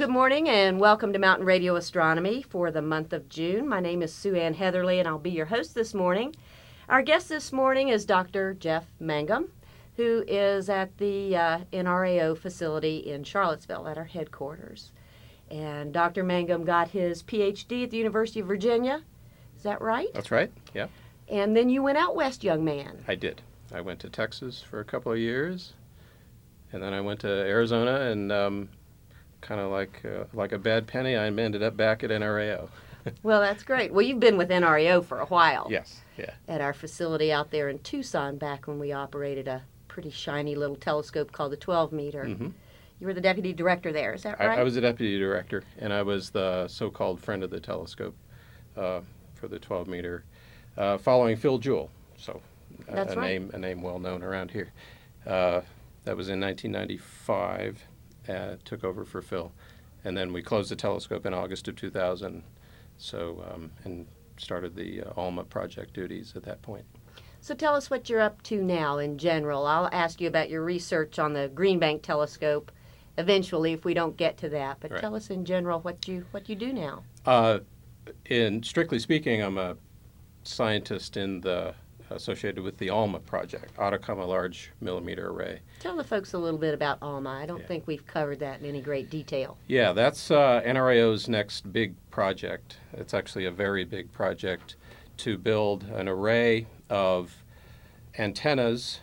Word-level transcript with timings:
Good 0.00 0.10
morning 0.10 0.48
and 0.48 0.78
welcome 0.78 1.12
to 1.12 1.18
Mountain 1.18 1.44
Radio 1.44 1.74
Astronomy 1.74 2.40
for 2.42 2.70
the 2.70 2.80
month 2.80 3.12
of 3.12 3.28
June. 3.28 3.66
My 3.66 3.80
name 3.80 4.00
is 4.00 4.14
Sue 4.14 4.36
Ann 4.36 4.54
Heatherly 4.54 5.00
and 5.00 5.08
I'll 5.08 5.18
be 5.18 5.30
your 5.32 5.46
host 5.46 5.74
this 5.74 5.92
morning. 5.92 6.36
Our 6.88 7.02
guest 7.02 7.28
this 7.28 7.52
morning 7.52 7.88
is 7.88 8.06
Dr. 8.06 8.54
Jeff 8.54 8.86
Mangum, 9.00 9.48
who 9.96 10.22
is 10.28 10.68
at 10.68 10.96
the 10.98 11.36
uh, 11.36 11.58
NRAO 11.72 12.38
facility 12.38 12.98
in 12.98 13.24
Charlottesville 13.24 13.88
at 13.88 13.98
our 13.98 14.04
headquarters. 14.04 14.92
And 15.50 15.92
Dr. 15.92 16.22
Mangum 16.22 16.64
got 16.64 16.90
his 16.90 17.24
PhD 17.24 17.82
at 17.82 17.90
the 17.90 17.96
University 17.96 18.38
of 18.38 18.46
Virginia. 18.46 19.02
Is 19.56 19.64
that 19.64 19.80
right? 19.80 20.14
That's 20.14 20.30
right. 20.30 20.52
Yeah, 20.74 20.86
And 21.28 21.56
then 21.56 21.68
you 21.68 21.82
went 21.82 21.98
out 21.98 22.14
west, 22.14 22.44
young 22.44 22.64
man. 22.64 23.02
I 23.08 23.16
did. 23.16 23.42
I 23.74 23.80
went 23.80 23.98
to 23.98 24.08
Texas 24.08 24.62
for 24.62 24.78
a 24.78 24.84
couple 24.84 25.10
of 25.10 25.18
years, 25.18 25.72
and 26.72 26.80
then 26.84 26.94
I 26.94 27.00
went 27.00 27.18
to 27.22 27.28
Arizona, 27.28 28.02
and 28.02 28.30
um, 28.30 28.68
kind 29.40 29.60
of 29.60 29.70
like 29.70 30.02
uh, 30.04 30.24
like 30.32 30.52
a 30.52 30.58
bad 30.58 30.86
penny, 30.86 31.16
I 31.16 31.26
ended 31.26 31.62
up 31.62 31.76
back 31.76 32.02
at 32.04 32.10
NRAO. 32.10 32.68
Well, 33.22 33.40
that's 33.40 33.62
great. 33.62 33.90
Well, 33.90 34.02
you've 34.02 34.20
been 34.20 34.36
with 34.36 34.50
NRAO 34.50 35.02
for 35.02 35.20
a 35.20 35.26
while. 35.26 35.68
Yes. 35.70 36.02
Yeah. 36.18 36.32
At 36.46 36.60
our 36.60 36.74
facility 36.74 37.32
out 37.32 37.50
there 37.50 37.70
in 37.70 37.78
Tucson 37.78 38.36
back 38.36 38.66
when 38.66 38.78
we 38.78 38.92
operated 38.92 39.48
a 39.48 39.62
pretty 39.86 40.10
shiny 40.10 40.54
little 40.54 40.76
telescope 40.76 41.32
called 41.32 41.52
the 41.52 41.56
12 41.56 41.92
meter. 41.92 42.26
hmm 42.26 42.48
You 43.00 43.06
were 43.06 43.14
the 43.14 43.20
deputy 43.20 43.54
director 43.54 43.92
there, 43.92 44.12
is 44.12 44.24
that 44.24 44.38
right? 44.38 44.58
I 44.58 44.62
was 44.62 44.74
the 44.74 44.82
deputy 44.82 45.18
director, 45.18 45.62
and 45.78 45.90
I 45.90 46.02
was 46.02 46.30
the 46.30 46.68
so-called 46.68 47.20
friend 47.20 47.42
of 47.42 47.50
the 47.50 47.60
telescope 47.60 48.14
uh, 48.76 49.00
for 49.34 49.48
the 49.48 49.58
12 49.58 49.88
meter, 49.88 50.24
uh, 50.76 50.98
following 50.98 51.36
Phil 51.36 51.58
Jewell. 51.58 51.90
So 52.16 52.42
a 52.88 53.04
right. 53.04 53.16
name 53.18 53.50
a 53.54 53.58
name 53.58 53.82
well 53.82 53.98
known 53.98 54.22
around 54.22 54.50
here. 54.50 54.72
Uh, 55.26 55.62
that 56.04 56.16
was 56.16 56.28
in 56.28 56.40
1995. 56.40 57.84
Uh, 58.28 58.56
took 58.64 58.84
over 58.84 59.04
for 59.04 59.22
Phil, 59.22 59.52
and 60.04 60.16
then 60.16 60.32
we 60.32 60.42
closed 60.42 60.70
the 60.70 60.76
telescope 60.76 61.24
in 61.24 61.32
August 61.32 61.66
of 61.68 61.76
2000. 61.76 62.42
So 62.98 63.44
um, 63.52 63.70
and 63.84 64.06
started 64.36 64.74
the 64.76 65.02
uh, 65.02 65.12
ALMA 65.16 65.44
project 65.44 65.94
duties 65.94 66.34
at 66.36 66.42
that 66.44 66.62
point. 66.62 66.84
So 67.40 67.54
tell 67.54 67.74
us 67.74 67.88
what 67.88 68.08
you're 68.08 68.20
up 68.20 68.42
to 68.44 68.62
now 68.62 68.98
in 68.98 69.16
general. 69.18 69.66
I'll 69.66 69.88
ask 69.92 70.20
you 70.20 70.28
about 70.28 70.50
your 70.50 70.62
research 70.62 71.18
on 71.18 71.32
the 71.32 71.48
Green 71.48 71.78
Bank 71.78 72.02
telescope 72.02 72.72
eventually 73.16 73.72
if 73.72 73.84
we 73.84 73.94
don't 73.94 74.16
get 74.16 74.36
to 74.38 74.48
that. 74.50 74.78
But 74.80 74.92
Right. 74.92 75.00
tell 75.00 75.14
us 75.14 75.30
in 75.30 75.44
general 75.44 75.80
what 75.80 76.06
you 76.08 76.26
what 76.30 76.48
you 76.48 76.56
do 76.56 76.72
now. 76.72 77.04
Uh, 77.24 77.60
in 78.26 78.62
strictly 78.62 78.98
speaking, 78.98 79.42
I'm 79.42 79.58
a 79.58 79.76
scientist 80.42 81.16
in 81.16 81.40
the 81.40 81.74
associated 82.10 82.62
with 82.62 82.78
the 82.78 82.88
ALMA 82.90 83.20
project, 83.20 83.72
Atacama 83.78 84.24
Large 84.24 84.72
Millimeter 84.80 85.30
Array. 85.30 85.60
Tell 85.80 85.96
the 85.96 86.04
folks 86.04 86.32
a 86.32 86.38
little 86.38 86.58
bit 86.58 86.74
about 86.74 86.98
ALMA. 87.02 87.30
I 87.30 87.46
don't 87.46 87.60
Yeah. 87.60 87.66
think 87.66 87.86
we've 87.86 88.06
covered 88.06 88.40
that 88.40 88.60
in 88.60 88.66
any 88.66 88.80
great 88.80 89.10
detail. 89.10 89.56
Yeah, 89.66 89.92
that's 89.92 90.30
uh, 90.30 90.62
NRAO's 90.64 91.28
next 91.28 91.72
big 91.72 91.94
project. 92.10 92.78
It's 92.92 93.14
actually 93.14 93.44
a 93.44 93.50
very 93.50 93.84
big 93.84 94.12
project 94.12 94.76
to 95.18 95.36
build 95.36 95.84
an 95.84 96.08
array 96.08 96.66
of 96.88 97.42
antennas 98.18 99.00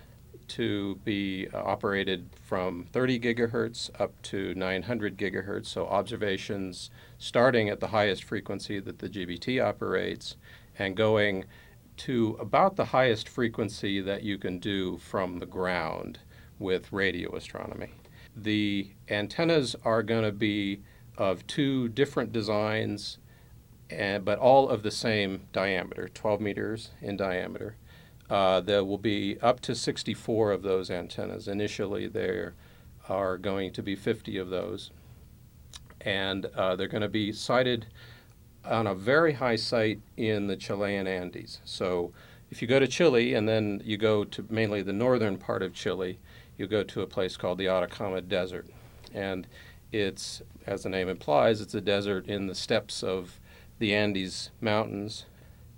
to 0.47 0.95
be 1.03 1.47
uh, 1.53 1.57
operated 1.57 2.29
from 2.43 2.85
30 2.93 3.19
gigahertz 3.19 3.89
up 3.99 4.19
to 4.21 4.53
900 4.53 5.17
gigahertz. 5.17 5.65
So 5.67 5.87
observations 5.87 6.91
starting 7.17 7.67
at 7.69 7.79
the 7.79 7.87
highest 7.87 8.23
frequency 8.23 8.79
that 8.79 8.99
the 8.99 9.09
GBT 9.09 9.59
operates 9.63 10.35
and 10.77 10.95
going 10.95 11.45
to 11.97 12.37
about 12.39 12.75
the 12.75 12.85
highest 12.85 13.29
frequency 13.29 14.01
that 14.01 14.23
you 14.23 14.37
can 14.37 14.59
do 14.59 14.97
from 14.97 15.39
the 15.39 15.45
ground 15.45 16.19
with 16.59 16.91
radio 16.91 17.35
astronomy. 17.35 17.91
The 18.35 18.91
antennas 19.09 19.75
are 19.85 20.03
going 20.03 20.23
to 20.23 20.31
be 20.31 20.81
of 21.17 21.45
two 21.47 21.89
different 21.89 22.31
designs, 22.31 23.17
and, 23.89 24.25
but 24.25 24.39
all 24.39 24.69
of 24.69 24.83
the 24.83 24.91
same 24.91 25.41
diameter, 25.53 26.09
12 26.13 26.41
meters 26.41 26.89
in 27.01 27.15
diameter. 27.15 27.75
Uh, 28.29 28.59
there 28.59 28.83
will 28.83 28.97
be 28.97 29.39
up 29.41 29.59
to 29.61 29.75
64 29.75 30.51
of 30.51 30.63
those 30.63 30.89
antennas. 30.89 31.47
Initially, 31.47 32.07
there 32.07 32.55
are 33.07 33.37
going 33.37 33.71
to 33.71 33.83
be 33.83 33.95
50 33.95 34.37
of 34.37 34.49
those. 34.49 34.91
And 36.01 36.45
uh, 36.47 36.75
they're 36.75 36.87
going 36.87 37.01
to 37.01 37.07
be 37.07 37.31
sited 37.31 37.87
on 38.67 38.87
a 38.87 38.95
very 38.95 39.33
high 39.33 39.55
site 39.55 39.99
in 40.17 40.47
the 40.47 40.55
Chilean 40.55 41.07
Andes. 41.07 41.61
So 41.65 42.11
if 42.51 42.61
you 42.61 42.67
go 42.67 42.79
to 42.79 42.87
Chile 42.87 43.33
and 43.33 43.47
then 43.47 43.81
you 43.83 43.97
go 43.97 44.23
to 44.23 44.45
mainly 44.49 44.81
the 44.81 44.93
northern 44.93 45.37
part 45.37 45.61
of 45.61 45.73
Chile, 45.73 46.19
you 46.57 46.67
go 46.67 46.83
to 46.83 47.01
a 47.01 47.07
place 47.07 47.37
called 47.37 47.57
the 47.57 47.67
Atacama 47.67 48.21
Desert. 48.21 48.67
And 49.13 49.47
it's, 49.91 50.41
as 50.65 50.83
the 50.83 50.89
name 50.89 51.09
implies, 51.09 51.61
it's 51.61 51.73
a 51.73 51.81
desert 51.81 52.27
in 52.27 52.47
the 52.47 52.55
steppes 52.55 53.03
of 53.03 53.39
the 53.79 53.93
Andes 53.93 54.51
Mountains. 54.61 55.25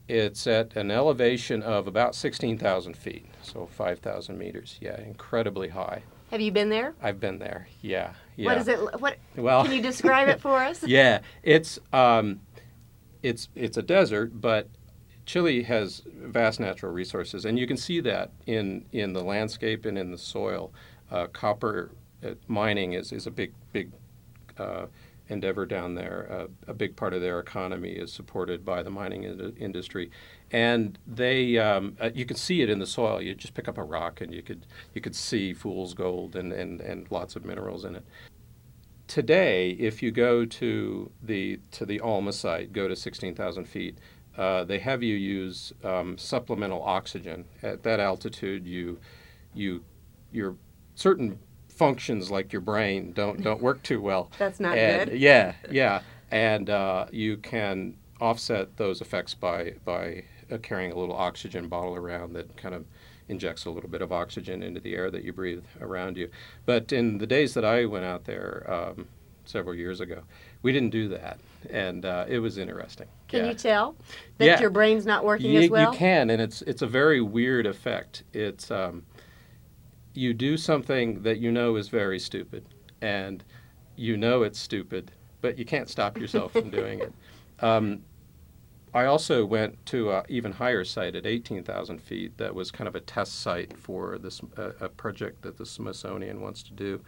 It's 0.08 0.48
at 0.48 0.76
an 0.76 0.90
elevation 0.90 1.62
of 1.62 1.88
about 1.88 2.16
16,000 2.16 2.96
feet, 2.96 3.26
so 3.42 3.66
5,000 3.66 4.38
meters. 4.38 4.78
Yeah, 4.80 5.00
incredibly 5.02 5.70
high. 5.70 6.04
Have 6.32 6.42
you 6.42 6.52
been 6.52 6.70
there? 6.70 6.94
I've 7.02 7.20
been 7.20 7.40
there. 7.40 7.68
Yeah, 7.82 8.12
yeah. 8.36 8.46
What 8.46 8.58
is 8.58 8.68
it? 8.68 9.00
What 9.00 9.18
Well, 9.36 9.64
can 9.64 9.74
you 9.74 9.82
describe 9.82 10.28
it 10.28 10.42
for 10.42 10.58
us? 10.58 10.84
yeah, 10.86 11.20
it's 11.42 11.80
um, 11.94 12.42
it's 13.24 13.50
it's 13.56 13.78
a 13.78 13.82
desert, 13.82 14.42
but 14.42 14.68
Chile 15.26 15.64
has 15.64 16.04
vast 16.06 16.60
natural 16.60 16.92
resources, 16.92 17.46
and 17.46 17.60
you 17.60 17.68
can 17.68 17.78
see 17.78 18.00
that 18.02 18.32
in 18.46 18.86
in 18.92 19.14
the 19.14 19.24
landscape 19.24 19.86
and 19.86 19.98
in 19.98 20.12
the 20.12 20.18
soil. 20.18 20.72
Uh, 21.12 21.28
copper 21.28 21.92
uh, 22.26 22.32
mining 22.48 22.94
is 22.94 23.12
is 23.12 23.28
a 23.28 23.32
big 23.32 23.54
big 23.74 23.92
uh, 24.58 24.86
endeavor 25.30 25.66
down 25.66 25.96
there. 25.96 26.28
Uh, 26.32 26.48
a 26.68 26.74
big 26.74 26.96
part 26.96 27.14
of 27.14 27.22
their 27.22 27.40
economy 27.40 27.92
is 27.92 28.12
supported 28.12 28.64
by 28.64 28.82
the 28.82 28.90
mining 28.90 29.24
in- 29.24 29.56
industry, 29.58 30.10
and 30.52 30.98
they 31.06 31.58
um, 31.58 31.98
uh, 32.00 32.10
you 32.14 32.26
can 32.26 32.38
see 32.38 32.62
it 32.62 32.70
in 32.70 32.80
the 32.80 32.88
soil. 32.88 33.22
You 33.22 33.36
just 33.36 33.54
pick 33.54 33.68
up 33.68 33.78
a 33.78 33.84
rock, 33.84 34.22
and 34.22 34.34
you 34.34 34.42
could 34.42 34.66
you 34.94 35.02
could 35.02 35.16
see 35.16 35.54
fool's 35.54 35.94
gold 35.94 36.36
and, 36.36 36.54
and, 36.54 36.80
and 36.80 37.12
lots 37.12 37.36
of 37.36 37.46
minerals 37.46 37.84
in 37.84 37.96
it 37.96 38.06
today, 39.08 39.72
if 39.72 40.04
you 40.04 40.12
go 40.12 40.46
to 40.46 41.12
the 41.24 41.60
to 41.72 41.86
the 41.86 42.00
Alma 42.00 42.34
site, 42.34 42.74
go 42.74 42.88
to 42.88 42.96
16,000 42.96 43.66
feet, 43.66 43.98
uh, 44.38 44.64
they 44.64 44.80
have 44.80 45.02
you 45.02 45.16
use 45.16 45.74
um, 45.84 46.18
supplemental 46.18 46.84
oxygen 46.84 47.46
at 47.64 47.84
that 47.84 48.00
altitude. 48.00 48.66
You 48.68 49.00
you 49.54 49.84
your 50.32 50.56
certain 50.96 51.40
functions 51.70 52.30
like 52.30 52.52
your 52.52 52.62
brain 52.62 53.14
don't 53.14 53.42
don't 53.42 53.62
work 53.62 53.82
too 53.84 54.02
well. 54.02 54.32
That's 54.38 54.60
not 54.60 54.78
and, 54.78 55.10
good. 55.10 55.20
Yeah, 55.20 55.54
yeah, 55.72 56.02
and 56.30 56.70
uh, 56.70 57.08
you 57.12 57.38
can 57.38 57.98
offset 58.22 58.78
those 58.78 59.02
effects 59.02 59.34
by 59.34 59.74
by 59.86 60.24
uh, 60.52 60.58
carrying 60.58 60.92
a 60.92 60.96
little 60.96 61.16
oxygen 61.16 61.68
bottle 61.68 61.96
around 61.96 62.34
that 62.34 62.56
kind 62.58 62.76
of 62.76 62.86
injects 63.30 63.66
a 63.66 63.70
little 63.70 63.90
bit 63.90 64.02
of 64.02 64.12
oxygen 64.12 64.64
into 64.64 64.80
the 64.80 64.96
air 64.96 65.12
that 65.12 65.24
you 65.24 65.34
breathe 65.34 65.64
around 65.82 66.18
you. 66.18 66.30
But 66.66 66.92
in 66.92 67.18
the 67.18 67.28
days 67.28 67.54
that 67.56 67.66
I 67.66 67.86
went 67.86 68.06
out 68.06 68.26
there 68.26 68.66
um, 68.68 69.08
several 69.46 69.76
years 69.76 70.00
ago, 70.02 70.24
we 70.62 70.72
didn't 70.72 70.90
do 70.92 71.08
that, 71.10 71.40
and 71.70 72.06
uh, 72.06 72.26
it 72.28 72.40
was 72.40 72.58
interesting. 72.58 73.08
Can 73.28 73.42
Yeah. 73.46 73.50
you 73.52 73.56
tell 73.56 73.96
that 74.38 74.46
Yeah. 74.46 74.60
your 74.60 74.70
brain's 74.70 75.06
not 75.06 75.24
working 75.26 75.52
You, 75.52 75.62
as 75.62 75.70
well? 75.70 75.92
you 75.92 75.98
can, 75.98 76.30
and 76.30 76.42
it's 76.42 76.62
it's 76.64 76.82
a 76.82 76.88
very 76.88 77.22
weird 77.22 77.66
effect. 77.66 78.24
It's 78.34 78.72
um, 78.72 79.04
you 80.14 80.34
do 80.34 80.58
something 80.58 81.22
that 81.24 81.38
you 81.40 81.52
know 81.52 81.76
is 81.76 81.90
very 81.90 82.20
stupid, 82.20 82.66
and 83.02 83.44
you 83.96 84.18
know 84.18 84.44
it's 84.44 84.60
stupid, 84.60 85.12
but 85.42 85.58
you 85.58 85.66
can't 85.66 85.90
stop 85.90 86.18
yourself 86.18 86.52
from 86.54 86.70
doing 86.70 87.00
it. 87.00 87.14
Um, 87.60 88.04
I 88.94 89.06
also 89.06 89.46
went 89.46 89.86
to 89.88 90.12
an 90.12 90.24
even 90.30 90.54
higher 90.54 90.84
site 90.84 91.16
at 91.16 91.26
18,000 91.26 92.02
feet. 92.02 92.38
That 92.38 92.56
was 92.56 92.72
kind 92.72 92.88
of 92.88 92.96
a 92.96 93.02
test 93.02 93.42
site 93.42 93.78
for 93.78 94.18
this 94.18 94.42
uh, 94.58 94.72
a 94.80 94.90
project 94.90 95.42
that 95.42 95.58
the 95.58 95.66
Smithsonian 95.66 96.42
wants 96.42 96.64
to 96.64 96.74
do, 96.74 97.02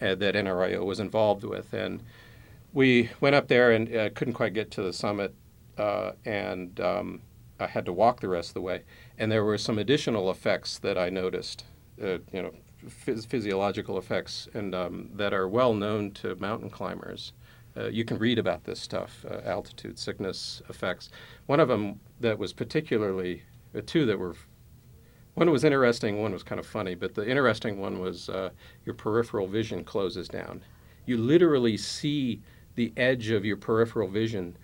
uh, 0.00 0.14
that 0.16 0.34
NRAO 0.34 0.84
was 0.84 1.00
involved 1.00 1.44
with, 1.44 1.72
and 1.72 2.02
we 2.72 3.10
went 3.20 3.34
up 3.34 3.48
there 3.48 3.72
and 3.72 3.94
uh, 3.94 4.10
couldn't 4.10 4.34
quite 4.34 4.52
get 4.52 4.70
to 4.72 4.82
the 4.82 4.92
summit, 4.92 5.34
uh, 5.78 6.12
and 6.26 6.78
um, 6.80 7.22
I 7.58 7.66
had 7.66 7.86
to 7.86 7.92
walk 7.92 8.20
the 8.20 8.28
rest 8.28 8.50
of 8.50 8.54
the 8.54 8.60
way. 8.60 8.82
And 9.16 9.32
there 9.32 9.44
were 9.44 9.56
some 9.56 9.78
additional 9.78 10.30
effects 10.30 10.78
that 10.80 10.98
I 10.98 11.08
noticed, 11.08 11.64
uh, 12.02 12.18
you 12.32 12.42
know, 12.42 12.52
phys- 12.86 13.26
physiological 13.26 13.96
effects, 13.96 14.48
and 14.52 14.74
um, 14.74 15.08
that 15.14 15.32
are 15.32 15.48
well 15.48 15.72
known 15.72 16.10
to 16.12 16.36
mountain 16.36 16.68
climbers. 16.68 17.32
Uh, 17.76 17.88
you 17.88 18.04
can 18.04 18.18
read 18.18 18.38
about 18.38 18.64
this 18.64 18.80
stuff, 18.80 19.24
uh, 19.30 19.40
altitude 19.44 19.98
sickness 19.98 20.62
effects. 20.68 21.10
One 21.46 21.60
of 21.60 21.68
them 21.68 22.00
that 22.20 22.38
was 22.38 22.52
particularly, 22.52 23.42
uh, 23.76 23.82
two 23.84 24.06
that 24.06 24.18
were, 24.18 24.34
one 25.34 25.50
was 25.50 25.64
interesting, 25.64 26.22
one 26.22 26.32
was 26.32 26.42
kind 26.42 26.58
of 26.58 26.66
funny, 26.66 26.94
but 26.94 27.14
the 27.14 27.28
interesting 27.28 27.78
one 27.78 27.98
was 28.00 28.28
uh, 28.30 28.50
your 28.86 28.94
peripheral 28.94 29.46
vision 29.46 29.84
closes 29.84 30.28
down. 30.28 30.62
You 31.04 31.18
literally 31.18 31.76
see 31.76 32.40
the 32.76 32.92
edge 32.96 33.30
of 33.30 33.44
your 33.44 33.56
peripheral 33.58 34.08
vision 34.08 34.56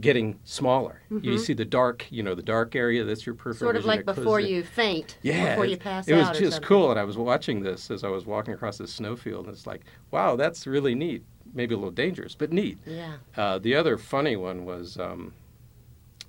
getting 0.00 0.38
smaller. 0.44 1.00
You 1.22 1.38
see 1.38 1.52
the 1.52 1.64
dark, 1.64 2.06
you 2.10 2.22
know, 2.22 2.34
the 2.34 2.42
dark 2.42 2.74
area. 2.74 3.04
That's 3.04 3.24
your 3.24 3.36
peripheral 3.36 3.68
Sort 3.68 3.76
of 3.76 3.82
vision. 3.84 4.04
like 4.04 4.04
before 4.16 4.40
you 4.40 4.64
faint, 4.64 5.16
Yeah, 5.22 5.50
before 5.50 5.66
you 5.66 5.74
it- 5.74 5.80
pass 5.80 6.08
it 6.08 6.14
out. 6.14 6.30
was 6.30 6.38
or 6.38 6.44
just 6.44 6.62
cool, 6.62 6.90
and 6.90 6.98
I 6.98 7.04
was 7.04 7.16
watching 7.16 7.60
this 7.62 7.90
as 7.90 8.02
I 8.02 8.08
was 8.08 8.26
walking 8.26 8.52
across 8.54 8.78
this 8.78 8.92
snowfield, 8.92 9.46
and 9.46 9.54
it's 9.54 9.66
like, 9.66 9.82
wow, 10.10 10.34
that's 10.34 10.66
really 10.66 10.94
neat. 10.96 11.24
Maybe 11.54 11.74
a 11.74 11.78
little 11.78 11.90
dangerous, 11.90 12.34
but 12.34 12.52
neat. 12.52 12.78
Yeah. 12.86 13.14
Uh, 13.36 13.58
the 13.58 13.74
other 13.74 13.98
funny 13.98 14.36
one 14.36 14.64
was 14.64 14.98
um, 14.98 15.32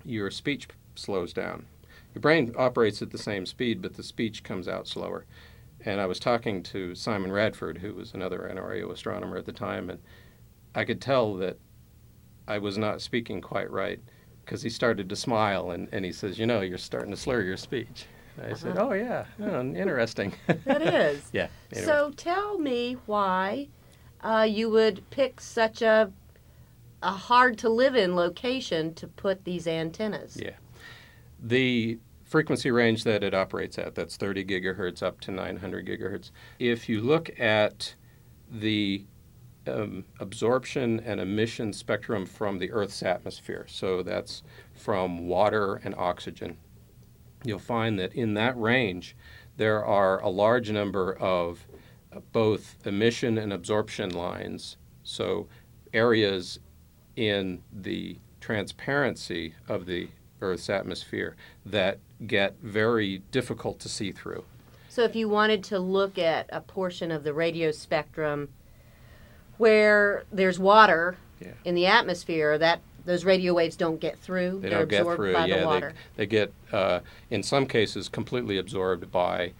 your 0.04 0.30
speech 0.30 0.68
slows 0.94 1.32
down. 1.32 1.66
Your 2.14 2.20
brain 2.20 2.54
operates 2.56 3.02
at 3.02 3.10
the 3.10 3.18
same 3.18 3.46
speed, 3.46 3.82
but 3.82 3.94
the 3.94 4.02
speech 4.02 4.42
comes 4.42 4.66
out 4.68 4.88
slower. 4.88 5.24
And 5.84 6.00
I 6.00 6.06
was 6.06 6.18
talking 6.18 6.62
to 6.64 6.94
Simon 6.94 7.30
Radford, 7.30 7.78
who 7.78 7.94
was 7.94 8.14
another 8.14 8.50
NRAO 8.52 8.90
astronomer 8.90 9.36
at 9.36 9.46
the 9.46 9.52
time, 9.52 9.90
and 9.90 10.00
I 10.74 10.84
could 10.84 11.00
tell 11.00 11.34
that 11.36 11.58
I 12.46 12.58
was 12.58 12.78
not 12.78 13.00
speaking 13.00 13.40
quite 13.40 13.70
right 13.70 14.00
because 14.44 14.62
he 14.62 14.70
started 14.70 15.08
to 15.10 15.16
smile 15.16 15.70
and, 15.70 15.88
and 15.92 16.04
he 16.04 16.12
says, 16.12 16.38
You 16.38 16.46
know, 16.46 16.62
you're 16.62 16.78
starting 16.78 17.10
to 17.10 17.16
slur 17.16 17.42
your 17.42 17.56
speech. 17.56 18.06
I 18.42 18.54
said, 18.54 18.78
Uh-huh. 18.78 18.88
Oh, 18.88 18.92
yeah, 18.94 19.26
oh, 19.42 19.60
interesting. 19.60 20.32
That 20.64 20.82
is. 20.82 21.28
yeah. 21.32 21.48
interesting. 21.70 21.84
So 21.86 22.12
tell 22.16 22.58
me 22.58 22.96
why 23.06 23.68
uh, 24.22 24.46
you 24.48 24.70
would 24.70 25.08
pick 25.10 25.40
such 25.40 25.82
a 25.82 26.12
a 27.02 27.10
hard 27.10 27.58
to 27.58 27.68
live 27.68 27.94
in 27.94 28.16
location 28.16 28.94
to 28.94 29.06
put 29.06 29.44
these 29.44 29.66
antennas. 29.66 30.36
Yeah. 30.40 30.56
The 31.40 31.98
frequency 32.24 32.70
range 32.70 33.04
that 33.04 33.22
it 33.22 33.34
operates 33.34 33.78
at, 33.78 33.94
that's 33.94 34.16
30 34.16 34.44
gigahertz 34.44 35.02
up 35.02 35.20
to 35.20 35.30
900 35.30 35.86
gigahertz. 35.86 36.30
If 36.58 36.88
you 36.88 37.00
look 37.00 37.38
at 37.38 37.94
the 38.50 39.06
um, 39.66 40.04
absorption 40.18 41.00
and 41.00 41.20
emission 41.20 41.72
spectrum 41.72 42.26
from 42.26 42.58
the 42.58 42.70
Earth's 42.72 43.02
atmosphere, 43.02 43.66
so 43.68 44.02
that's 44.02 44.42
from 44.74 45.28
water 45.28 45.76
and 45.84 45.94
oxygen, 45.94 46.56
you'll 47.44 47.58
find 47.58 47.98
that 47.98 48.12
in 48.14 48.34
that 48.34 48.58
range 48.58 49.16
there 49.56 49.84
are 49.84 50.20
a 50.20 50.28
large 50.28 50.70
number 50.70 51.14
of 51.18 51.66
both 52.32 52.76
emission 52.86 53.38
and 53.38 53.52
absorption 53.52 54.10
lines, 54.10 54.76
so 55.02 55.46
areas 55.92 56.58
in 57.16 57.62
the 57.72 58.16
transparency 58.40 59.54
of 59.68 59.86
the 59.86 60.08
Earth's 60.40 60.70
atmosphere 60.70 61.36
that 61.66 61.98
get 62.26 62.54
very 62.62 63.18
difficult 63.30 63.78
to 63.80 63.88
see 63.88 64.12
through. 64.12 64.44
So 64.88 65.02
if 65.04 65.14
you 65.16 65.28
wanted 65.28 65.62
to 65.64 65.78
look 65.78 66.18
at 66.18 66.46
a 66.50 66.60
portion 66.60 67.10
of 67.10 67.24
the 67.24 67.32
radio 67.32 67.70
spectrum 67.70 68.48
where 69.58 70.24
there's 70.32 70.58
water 70.58 71.16
Yeah. 71.40 71.52
in 71.64 71.74
the 71.74 71.86
atmosphere, 71.86 72.58
that 72.58 72.80
those 73.04 73.24
radio 73.24 73.54
waves 73.54 73.76
don't 73.76 74.00
get 74.00 74.18
through. 74.18 74.60
They 74.60 74.68
They're 74.68 74.80
don't 74.80 74.88
get 74.88 75.00
absorbed 75.00 75.16
through. 75.18 75.32
by 75.32 75.46
yeah, 75.46 75.60
the 75.60 75.66
water. 75.66 75.92
They, 76.16 76.24
they 76.24 76.26
get, 76.26 76.52
uh, 76.72 77.00
in 77.30 77.42
some 77.42 77.66
cases, 77.66 78.08
completely 78.08 78.58
absorbed 78.58 79.10
by 79.10 79.52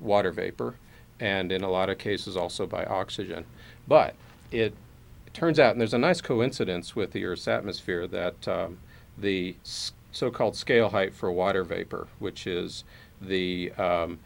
water 0.00 0.30
vapor, 0.30 0.76
and 1.20 1.52
in 1.52 1.62
a 1.62 1.70
lot 1.70 1.88
of 1.88 1.98
cases 1.98 2.36
also 2.36 2.66
by 2.66 2.84
oxygen. 2.84 3.44
But 3.86 4.14
it, 4.50 4.74
turns 5.32 5.58
out, 5.58 5.72
and 5.72 5.80
there's 5.80 5.94
a 5.94 5.98
nice 5.98 6.20
coincidence 6.20 6.94
with 6.94 7.12
the 7.12 7.24
Earth's 7.24 7.48
atmosphere, 7.48 8.06
that 8.06 8.46
um, 8.48 8.78
the 9.16 9.56
so-called 10.12 10.56
scale 10.56 10.90
height 10.90 11.14
for 11.14 11.30
water 11.32 11.64
vapor, 11.64 12.08
which 12.18 12.46
is 12.46 12.84
the 13.20 13.72
um, 13.72 14.18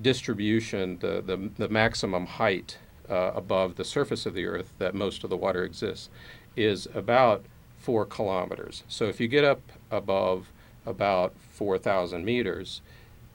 distribution, 0.00 0.98
the, 1.00 1.22
the, 1.24 1.50
the 1.58 1.68
maximum 1.68 2.26
height 2.26 2.78
uh, 3.10 3.32
above 3.34 3.76
the 3.76 3.84
surface 3.84 4.26
of 4.26 4.34
the 4.34 4.46
Earth 4.46 4.72
that 4.78 4.94
most 4.94 5.24
of 5.24 5.30
the 5.30 5.36
water 5.36 5.64
exists, 5.64 6.08
is 6.56 6.88
about 6.94 7.44
four 7.78 8.06
kilometers. 8.06 8.82
So 8.88 9.04
if 9.04 9.20
you 9.20 9.28
get 9.28 9.44
up 9.44 9.60
above 9.90 10.50
about 10.86 11.34
4,000 11.50 12.24
meters, 12.24 12.80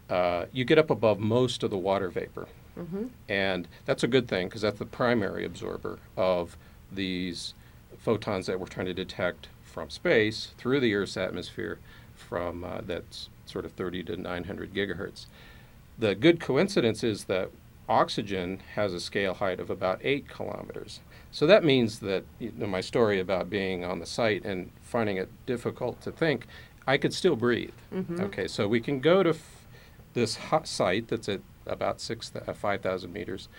uh, 0.10 0.46
you 0.52 0.66
get 0.66 0.80
up 0.80 0.90
above 0.90 1.20
most 1.20 1.62
of 1.62 1.70
the 1.70 1.78
water 1.78 2.10
vapor. 2.10 2.48
Hmm 2.86 3.08
And 3.28 3.68
that's 3.86 4.04
a 4.04 4.08
good 4.08 4.28
thing 4.28 4.48
because 4.48 4.62
that's 4.62 4.80
the 4.80 4.86
primary 4.86 5.46
absorber 5.46 6.00
of 6.18 6.58
these 6.92 7.54
photons 7.98 8.46
that 8.48 8.60
we're 8.60 8.68
trying 8.68 8.86
to 8.88 8.94
detect 8.94 9.50
from 9.64 9.90
space 9.90 10.54
through 10.58 10.80
the 10.80 10.94
Earth's 10.96 11.18
atmosphere 11.18 11.80
from 12.16 12.64
uh, 12.64 12.82
that's 12.86 13.30
sort 13.46 13.66
of 13.66 13.72
30 13.74 14.04
to 14.04 14.18
900 14.18 14.74
gigahertz. 14.74 15.26
The 15.98 16.16
good 16.16 16.40
coincidence 16.40 17.04
is 17.04 17.26
that 17.26 17.50
oxygen 17.88 18.62
has 18.76 18.94
a 18.94 19.00
scale 19.00 19.34
height 19.34 19.60
of 19.60 19.70
about 19.70 20.00
8 20.04 20.28
kilometers. 20.30 21.00
So 21.32 21.46
that 21.48 21.64
means 21.64 22.00
that 22.00 22.24
you 22.40 22.52
know, 22.56 22.68
my 22.68 22.82
story 22.82 23.20
about 23.20 23.50
being 23.50 23.84
on 23.84 24.00
the 24.00 24.06
site 24.06 24.46
and 24.46 24.72
finding 24.82 25.18
it 25.18 25.30
difficult 25.46 26.02
to 26.02 26.12
think, 26.12 26.46
I 26.88 26.98
could 26.98 27.14
still 27.14 27.36
breathe. 27.36 27.74
Mhm. 27.94 28.20
Okay, 28.22 28.48
so 28.48 28.68
we 28.68 28.80
can 28.80 29.00
go 29.00 29.24
to 29.24 29.32
f- 29.32 29.66
this 30.14 30.36
hot 30.36 30.68
site 30.68 31.08
that's 31.08 31.30
at 31.30 31.42
about 31.66 32.02
six, 32.02 32.32
uh, 32.36 32.54
5,000 32.54 33.12
meters 33.12 33.50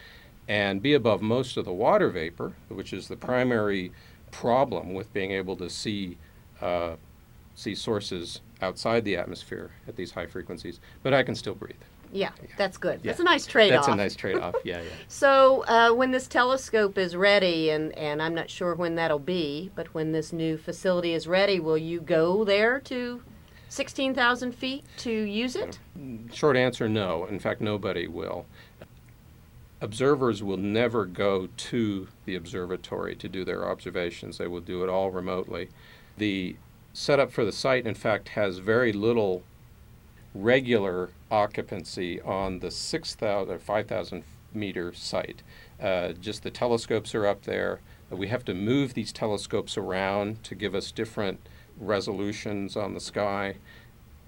and 0.49 0.83
be 0.83 0.95
above 0.95 1.23
most 1.23 1.57
of 1.57 1.65
the 1.65 1.73
water 1.73 2.11
vapor, 2.11 2.55
which 2.69 2.93
is 2.93 3.07
the 3.07 3.17
primary 3.17 3.93
problem 4.33 4.95
with 4.95 5.13
being 5.13 5.31
able 5.31 5.57
to 5.57 5.71
see 5.71 6.19
uh, 6.61 6.97
see 7.55 7.75
sources 7.75 8.41
outside 8.61 9.05
the 9.05 9.17
atmosphere 9.17 9.71
at 9.87 9.97
these 9.97 10.11
high 10.11 10.27
frequencies. 10.27 10.81
But 11.03 11.15
I 11.15 11.23
can 11.23 11.35
still 11.35 11.55
breathe. 11.55 11.77
Yeah, 12.13 12.31
that's 12.57 12.77
good. 12.77 13.01
Yeah. 13.03 13.13
That's 13.13 13.21
a 13.21 13.25
nice 13.25 13.47
trade-off. 13.47 13.87
That's 13.87 13.93
a 13.93 13.97
nice 13.97 14.17
trade-off. 14.17 14.57
Yeah, 14.65 14.81
yeah. 14.81 14.89
So 15.09 15.65
uh, 15.69 15.93
when 15.93 16.11
this 16.11 16.27
telescope 16.27 16.99
is 16.99 17.15
ready, 17.15 17.71
and, 17.71 17.97
and 17.97 18.21
I'm 18.21 18.35
not 18.35 18.51
sure 18.51 18.75
when 18.75 18.97
that'll 18.97 19.21
be, 19.21 19.71
but 19.77 19.95
when 19.95 20.11
this 20.11 20.33
new 20.33 20.57
facility 20.57 21.15
is 21.15 21.29
ready, 21.29 21.61
will 21.61 21.79
you 21.79 22.01
go 22.01 22.45
there 22.45 22.81
to 22.81 23.23
16,000 23.71 24.53
feet 24.53 24.85
to 24.99 25.11
use 25.11 25.57
it? 25.57 25.79
Short 26.33 26.57
answer, 26.57 26.89
no. 26.89 27.25
In 27.27 27.39
fact, 27.39 27.61
nobody 27.61 28.07
will. 28.09 28.45
Observers 29.81 30.43
will 30.43 30.59
never 30.59 31.07
go 31.07 31.49
to 31.57 32.09
the 32.27 32.35
observatory 32.35 33.15
to 33.17 33.29
do 33.29 33.45
their 33.45 33.67
observations. 33.67 34.37
They 34.37 34.49
will 34.49 34.61
do 34.61 34.83
it 34.83 34.91
all 34.91 35.11
remotely. 35.11 35.69
The 36.19 36.57
setup 36.93 37.31
for 37.33 37.45
the 37.45 37.53
site, 37.53 37.87
in 37.87 37.95
fact, 37.95 38.31
has 38.31 38.59
very 38.59 38.93
little 38.93 39.45
regular 40.35 41.11
occupancy 41.31 42.21
on 42.21 42.59
the 42.59 42.71
6,000 42.71 43.55
or 43.55 43.59
5,000 43.59 44.25
meter 44.53 44.93
site. 44.93 45.43
Uh, 45.81 46.13
just 46.13 46.43
the 46.43 46.51
telescopes 46.51 47.15
are 47.15 47.27
up 47.27 47.43
there. 47.43 47.81
We 48.11 48.27
have 48.29 48.45
to 48.47 48.55
move 48.55 48.95
these 48.95 49.13
telescopes 49.13 49.79
around 49.79 50.43
to 50.45 50.57
give 50.57 50.75
us 50.75 50.91
different 50.91 51.41
resolutions 51.81 52.77
on 52.77 52.95
the 52.95 53.01
sky 53.01 53.57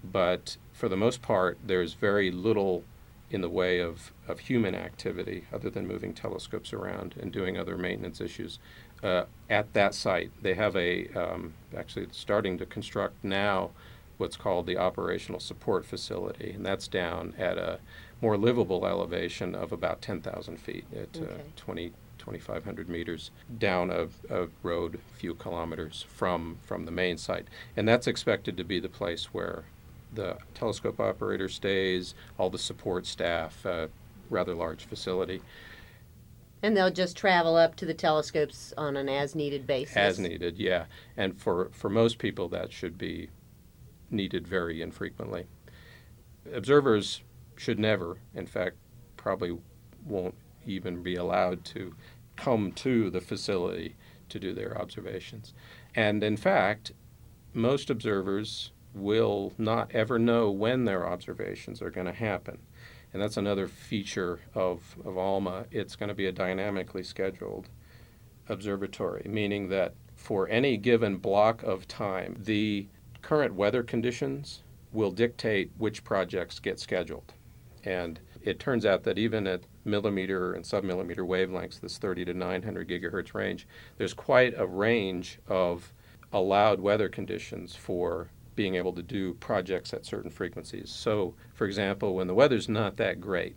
but 0.03 0.57
for 0.73 0.89
the 0.89 0.97
most 0.97 1.21
part, 1.21 1.57
there's 1.65 1.93
very 1.93 2.29
little 2.31 2.83
in 3.31 3.41
the 3.41 3.49
way 3.49 3.79
of, 3.79 4.11
of 4.27 4.39
human 4.39 4.75
activity 4.75 5.45
other 5.51 5.69
than 5.69 5.87
moving 5.87 6.13
telescopes 6.13 6.73
around 6.73 7.15
and 7.19 7.31
doing 7.31 7.57
other 7.57 7.77
maintenance 7.77 8.19
issues 8.19 8.59
uh, 9.01 9.23
at 9.49 9.73
that 9.73 9.95
site. 9.95 10.31
They 10.41 10.53
have 10.55 10.75
a, 10.75 11.07
um, 11.09 11.53
actually, 11.75 12.03
it's 12.03 12.17
starting 12.17 12.57
to 12.57 12.65
construct 12.65 13.23
now 13.23 13.71
what's 14.17 14.35
called 14.35 14.67
the 14.67 14.77
operational 14.77 15.39
support 15.39 15.85
facility, 15.85 16.51
and 16.51 16.65
that's 16.65 16.87
down 16.87 17.33
at 17.37 17.57
a 17.57 17.79
more 18.21 18.37
livable 18.37 18.85
elevation 18.85 19.55
of 19.55 19.71
about 19.71 20.01
10,000 20.01 20.57
feet 20.57 20.85
at 20.95 21.19
uh, 21.21 21.37
20, 21.55 21.91
2,500 22.17 22.89
meters 22.89 23.31
down 23.57 23.89
a, 23.89 24.07
a 24.29 24.47
road 24.61 24.95
a 24.95 25.17
few 25.17 25.35
kilometers 25.35 26.05
from, 26.07 26.57
from 26.63 26.85
the 26.85 26.91
main 26.91 27.17
site. 27.17 27.47
And 27.75 27.87
that's 27.87 28.07
expected 28.07 28.57
to 28.57 28.63
be 28.63 28.79
the 28.79 28.89
place 28.89 29.33
where 29.33 29.65
the 30.13 30.37
telescope 30.53 30.99
operator 30.99 31.49
stays, 31.49 32.13
all 32.37 32.49
the 32.49 32.57
support 32.57 33.05
staff, 33.05 33.65
uh, 33.65 33.87
rather 34.29 34.53
large 34.55 34.85
facility, 34.85 35.41
And 36.61 36.77
they'll 36.77 36.91
just 36.91 37.17
travel 37.17 37.57
up 37.57 37.75
to 37.77 37.85
the 37.85 37.93
telescopes 37.93 38.73
on 38.77 38.95
an 38.95 39.09
as-needed 39.09 39.67
basis. 39.67 39.97
as 39.97 40.19
needed, 40.19 40.57
yeah. 40.57 40.85
And 41.17 41.37
for, 41.37 41.69
for 41.73 41.89
most 41.89 42.19
people, 42.19 42.47
that 42.49 42.71
should 42.71 42.97
be 42.97 43.29
needed 44.09 44.47
very 44.47 44.81
infrequently. 44.81 45.45
Observers 46.53 47.21
should 47.57 47.79
never, 47.79 48.17
in 48.33 48.45
fact, 48.45 48.77
probably 49.17 49.57
won't 50.05 50.35
even 50.65 51.03
be 51.03 51.15
allowed 51.15 51.63
to 51.65 51.95
come 52.35 52.71
to 52.71 53.09
the 53.09 53.21
facility 53.21 53.95
to 54.29 54.39
do 54.39 54.53
their 54.53 54.77
observations. 54.79 55.53
And 55.95 56.23
in 56.23 56.37
fact, 56.37 56.91
most 57.53 57.89
observers 57.89 58.71
will 58.93 59.53
not 59.57 59.91
ever 59.91 60.19
know 60.19 60.51
when 60.51 60.85
their 60.85 61.07
observations 61.07 61.81
are 61.81 61.89
going 61.89 62.07
to 62.07 62.13
happen. 62.13 62.59
And 63.11 63.21
that's 63.21 63.37
another 63.37 63.67
feature 63.67 64.39
of, 64.55 64.95
of 65.05 65.17
ALMA. 65.17 65.65
It's 65.71 65.95
going 65.95 66.09
to 66.09 66.15
be 66.15 66.25
a 66.25 66.31
dynamically 66.31 67.03
scheduled 67.03 67.69
observatory, 68.49 69.25
meaning 69.29 69.69
that 69.69 69.93
for 70.15 70.49
any 70.49 70.77
given 70.77 71.17
block 71.17 71.63
of 71.63 71.87
time, 71.87 72.35
the 72.39 72.87
current 73.21 73.53
weather 73.53 73.83
conditions 73.83 74.63
will 74.91 75.11
dictate 75.11 75.71
which 75.77 76.03
projects 76.03 76.59
get 76.59 76.79
scheduled. 76.79 77.33
And 77.83 78.19
it 78.41 78.59
turns 78.59 78.85
out 78.85 79.03
that 79.03 79.17
even 79.17 79.47
at 79.47 79.61
millimeter 79.85 80.53
and 80.53 80.63
submillimeter 80.63 81.19
wavelengths, 81.27 81.79
this 81.79 81.97
30 81.97 82.25
to 82.25 82.33
900 82.33 82.87
gigahertz 82.87 83.33
range, 83.33 83.67
there's 83.97 84.13
quite 84.13 84.53
a 84.57 84.65
range 84.65 85.39
of 85.47 85.93
allowed 86.31 86.79
weather 86.79 87.09
conditions 87.09 87.75
for 87.75 88.29
being 88.55 88.75
able 88.75 88.93
to 88.93 89.03
do 89.03 89.33
projects 89.35 89.93
at 89.93 90.05
certain 90.05 90.29
frequencies. 90.29 90.89
So, 90.89 91.35
for 91.53 91.65
example, 91.65 92.15
when 92.15 92.27
the 92.27 92.35
weather's 92.35 92.69
not 92.69 92.97
that 92.97 93.19
great, 93.19 93.55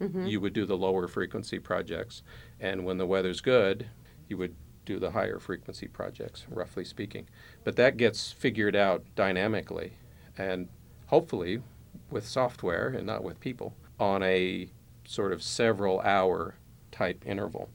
Mhm. 0.00 0.28
you 0.28 0.40
would 0.40 0.52
do 0.52 0.66
the 0.66 0.76
lower 0.76 1.08
frequency 1.08 1.58
projects. 1.58 2.22
And 2.60 2.84
when 2.84 2.98
the 2.98 3.06
weather's 3.06 3.40
good, 3.40 3.86
you 4.28 4.36
would 4.36 4.54
do 4.84 4.98
the 4.98 5.12
higher 5.12 5.38
frequency 5.38 5.88
projects, 5.88 6.46
roughly 6.50 6.84
speaking. 6.84 7.26
But 7.62 7.76
that 7.76 7.96
gets 7.96 8.32
figured 8.32 8.76
out 8.76 9.02
dynamically 9.14 9.94
and 10.36 10.68
hopefully 11.06 11.62
with 12.10 12.26
software 12.26 12.88
and 12.88 13.06
not 13.06 13.24
with 13.24 13.40
people 13.40 13.74
on 13.98 14.22
a 14.22 14.68
sort 15.06 15.32
of 15.32 15.42
several 15.42 16.00
hour 16.00 16.54
type 16.90 17.24
interval. 17.26 17.68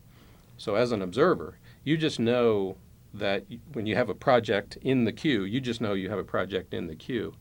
So 0.58 0.76
as 0.76 0.92
an 0.92 1.02
observer, 1.02 1.58
you 1.84 1.98
just 1.98 2.20
know 2.20 2.78
that 3.14 3.46
when 3.74 3.86
you 3.86 3.96
have 3.96 4.10
a 4.10 4.16
project 4.16 4.78
in 4.82 5.06
the 5.06 5.12
queue, 5.12 5.44
you 5.44 5.60
just 5.62 5.82
know 5.82 5.94
you 5.94 6.10
have 6.10 6.20
a 6.20 6.24
project 6.24 6.74
in 6.74 6.88
the 6.88 6.96
queue 6.96 7.34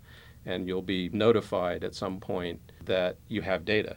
and 0.47 0.66
you'll 0.66 0.83
be 0.83 1.11
notified 1.11 1.85
at 1.85 1.95
some 1.95 2.21
point 2.21 2.61
that 2.85 3.16
you 3.28 3.42
have 3.42 3.64
data. 3.64 3.97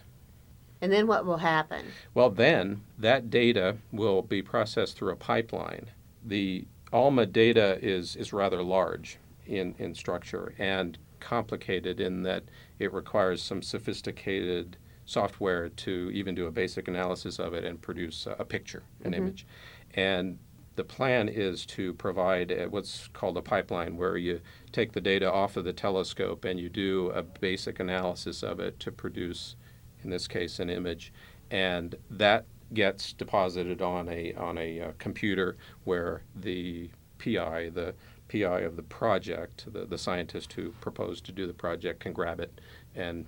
And 0.82 0.92
then 0.92 1.08
what 1.08 1.26
will 1.26 1.38
happen? 1.38 1.86
Well, 2.14 2.30
then 2.30 2.82
that 2.98 3.30
data 3.30 3.78
will 3.92 4.22
be 4.22 4.42
processed 4.42 4.98
through 4.98 5.12
a 5.12 5.16
pipeline. 5.16 5.92
The 6.26 6.66
ALMA 6.92 7.28
data 7.28 7.78
is, 7.82 8.16
is 8.16 8.34
rather 8.34 8.64
large 8.64 9.18
in, 9.46 9.76
in 9.78 9.96
structure 9.96 10.54
and 10.58 10.98
complicated 11.20 12.00
in 12.02 12.24
that 12.24 12.44
it 12.80 12.92
requires 12.92 13.42
some 13.42 13.62
sophisticated 13.62 14.76
software 15.06 15.70
to 15.70 16.12
even 16.14 16.36
do 16.36 16.48
a 16.48 16.52
basic 16.52 16.88
analysis 16.88 17.40
of 17.40 17.54
it 17.54 17.64
and 17.64 17.82
produce 17.82 18.28
a 18.28 18.46
picture, 18.46 18.84
an 19.04 19.12
mm-hmm. 19.12 19.22
image. 19.22 19.46
And 19.94 20.40
the 20.76 20.84
plan 20.84 21.28
is 21.28 21.66
to 21.66 21.94
provide 21.94 22.68
what's 22.70 23.10
called 23.10 23.38
a 23.38 23.42
pipeline 23.42 23.98
where 23.98 24.18
you 24.18 24.42
take 24.72 24.94
the 24.94 25.02
data 25.02 25.32
off 25.32 25.58
of 25.58 25.66
the 25.66 25.74
telescope 25.74 26.46
and 26.46 26.60
you 26.60 26.70
do 26.70 27.10
a 27.10 27.22
basic 27.22 27.80
analysis 27.80 28.42
of 28.42 28.60
it 28.60 28.80
to 28.80 28.92
produce, 28.92 29.56
in 30.04 30.10
this 30.10 30.28
case, 30.28 30.60
an 30.60 30.70
image. 30.70 31.12
And 31.50 31.96
that 32.10 32.46
gets 32.74 33.12
deposited 33.12 33.82
on 33.82 34.08
a, 34.08 34.34
on 34.36 34.58
a 34.58 34.80
uh, 34.80 34.92
computer 34.98 35.58
where 35.84 36.22
the 36.34 36.90
PI, 37.20 37.70
the 37.70 37.94
PI 38.30 38.62
of 38.62 38.78
the 38.78 38.84
project, 38.84 39.66
the, 39.72 39.86
the 39.86 39.98
scientist 39.98 40.54
who 40.54 40.70
proposed 40.80 41.26
to 41.26 41.34
do 41.34 41.46
the 41.46 41.54
project, 41.54 42.00
can 42.00 42.14
grab 42.14 42.40
it 42.40 42.62
and 42.96 43.26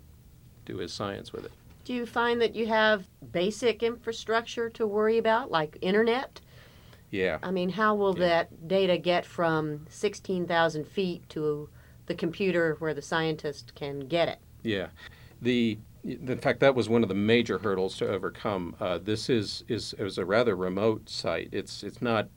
do 0.66 0.78
his 0.78 0.94
science 0.94 1.34
with 1.34 1.46
it. 1.46 1.52
Do 1.86 1.94
you 1.94 2.06
find 2.06 2.42
that 2.42 2.56
you 2.56 2.68
have 2.68 3.08
basic 3.32 3.84
infrastructure 3.84 4.70
to 4.72 4.88
worry 4.88 5.18
about, 5.18 5.52
like 5.52 5.78
internet? 5.82 6.40
Yeah. 7.12 7.40
I 7.44 7.52
mean, 7.52 7.70
how 7.70 7.94
will 7.96 8.18
yeah. 8.18 8.28
that 8.28 8.68
data 8.68 8.98
get 8.98 9.26
from 9.26 9.86
16,000 9.90 10.88
feet 10.88 11.28
to 11.30 11.70
the 12.06 12.16
computer 12.16 12.76
where 12.80 12.94
the 12.94 13.02
scientist 13.02 13.76
can 13.76 14.00
get 14.00 14.30
it? 14.30 14.40
Yeah. 14.64 14.88
The 15.42 15.78
in 16.04 16.38
fact, 16.40 16.60
that 16.60 16.76
was 16.76 16.90
one 16.90 17.02
of 17.02 17.08
the 17.08 17.16
major 17.16 17.58
hurdles 17.60 17.98
to 17.98 18.08
overcome. 18.10 18.76
Uh, 18.80 18.98
this 18.98 19.30
is 19.30 19.64
is 19.70 19.94
it 19.98 20.04
was 20.04 20.18
a 20.18 20.26
rather 20.26 20.56
remote 20.56 21.08
site. 21.08 21.48
It's 21.54 21.82
it's 21.82 22.02
not 22.02 22.28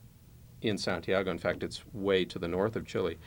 in 0.62 0.78
Santiago. 0.78 1.30
In 1.30 1.38
fact, 1.38 1.64
it's 1.64 1.82
way 1.92 2.24
to 2.26 2.38
the 2.38 2.46
north 2.46 2.76
of 2.76 2.86
Chile, 2.86 3.18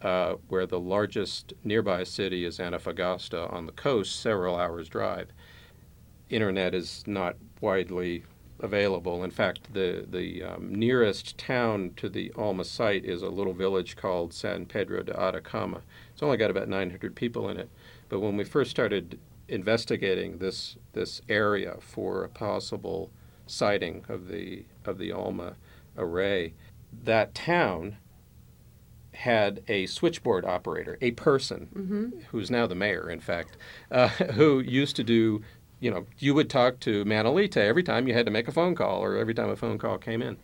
uh, 0.00 0.36
where 0.48 0.66
the 0.66 0.80
largest 0.80 1.52
nearby 1.62 2.04
city 2.04 2.44
is 2.46 2.58
Antofagasta 2.58 3.52
on 3.52 3.66
the 3.66 3.72
coast, 3.72 4.18
several 4.18 4.56
hours 4.56 4.88
drive. 4.88 5.28
Internet 6.32 6.74
is 6.74 7.04
not 7.06 7.36
widely 7.60 8.24
available. 8.60 9.22
In 9.24 9.30
fact, 9.30 9.74
the 9.74 10.06
the 10.08 10.42
um, 10.42 10.74
nearest 10.74 11.36
town 11.36 11.92
to 11.96 12.08
the 12.08 12.32
Alma 12.36 12.64
site 12.64 13.04
is 13.04 13.22
a 13.22 13.28
little 13.28 13.52
village 13.52 13.96
called 13.96 14.32
San 14.32 14.64
Pedro 14.64 15.02
de 15.02 15.18
Atacama. 15.18 15.82
It's 16.12 16.22
only 16.22 16.36
got 16.36 16.50
about 16.50 16.68
900 16.68 17.14
people 17.14 17.48
in 17.48 17.58
it. 17.58 17.68
But 18.08 18.20
when 18.20 18.36
we 18.36 18.44
first 18.44 18.70
started 18.70 19.18
investigating 19.48 20.38
this 20.38 20.76
this 20.92 21.20
area 21.28 21.76
for 21.80 22.24
a 22.24 22.28
possible 22.28 23.10
siting 23.46 24.04
of 24.08 24.28
the 24.28 24.64
of 24.84 24.98
the 24.98 25.12
Alma 25.12 25.56
array, 25.98 26.54
that 27.04 27.34
town 27.34 27.96
had 29.14 29.62
a 29.68 29.84
switchboard 29.86 30.44
operator, 30.44 30.96
a 31.02 31.10
person 31.12 31.68
mm-hmm. 31.74 32.20
who's 32.30 32.50
now 32.50 32.66
the 32.66 32.74
mayor, 32.74 33.10
in 33.10 33.20
fact, 33.20 33.58
uh, 33.90 34.08
who 34.34 34.60
used 34.60 34.96
to 34.96 35.04
do 35.04 35.42
you 35.82 35.90
know, 35.90 36.06
you 36.18 36.32
would 36.32 36.48
talk 36.48 36.78
to 36.80 37.04
Manolita 37.04 37.56
every 37.56 37.82
time 37.82 38.06
you 38.06 38.14
had 38.14 38.24
to 38.24 38.30
make 38.30 38.46
a 38.46 38.52
phone 38.52 38.76
call 38.76 39.02
or 39.02 39.16
every 39.16 39.34
time 39.34 39.50
a 39.50 39.56
phone 39.56 39.78
call 39.78 39.98
came 39.98 40.22
in. 40.22 40.36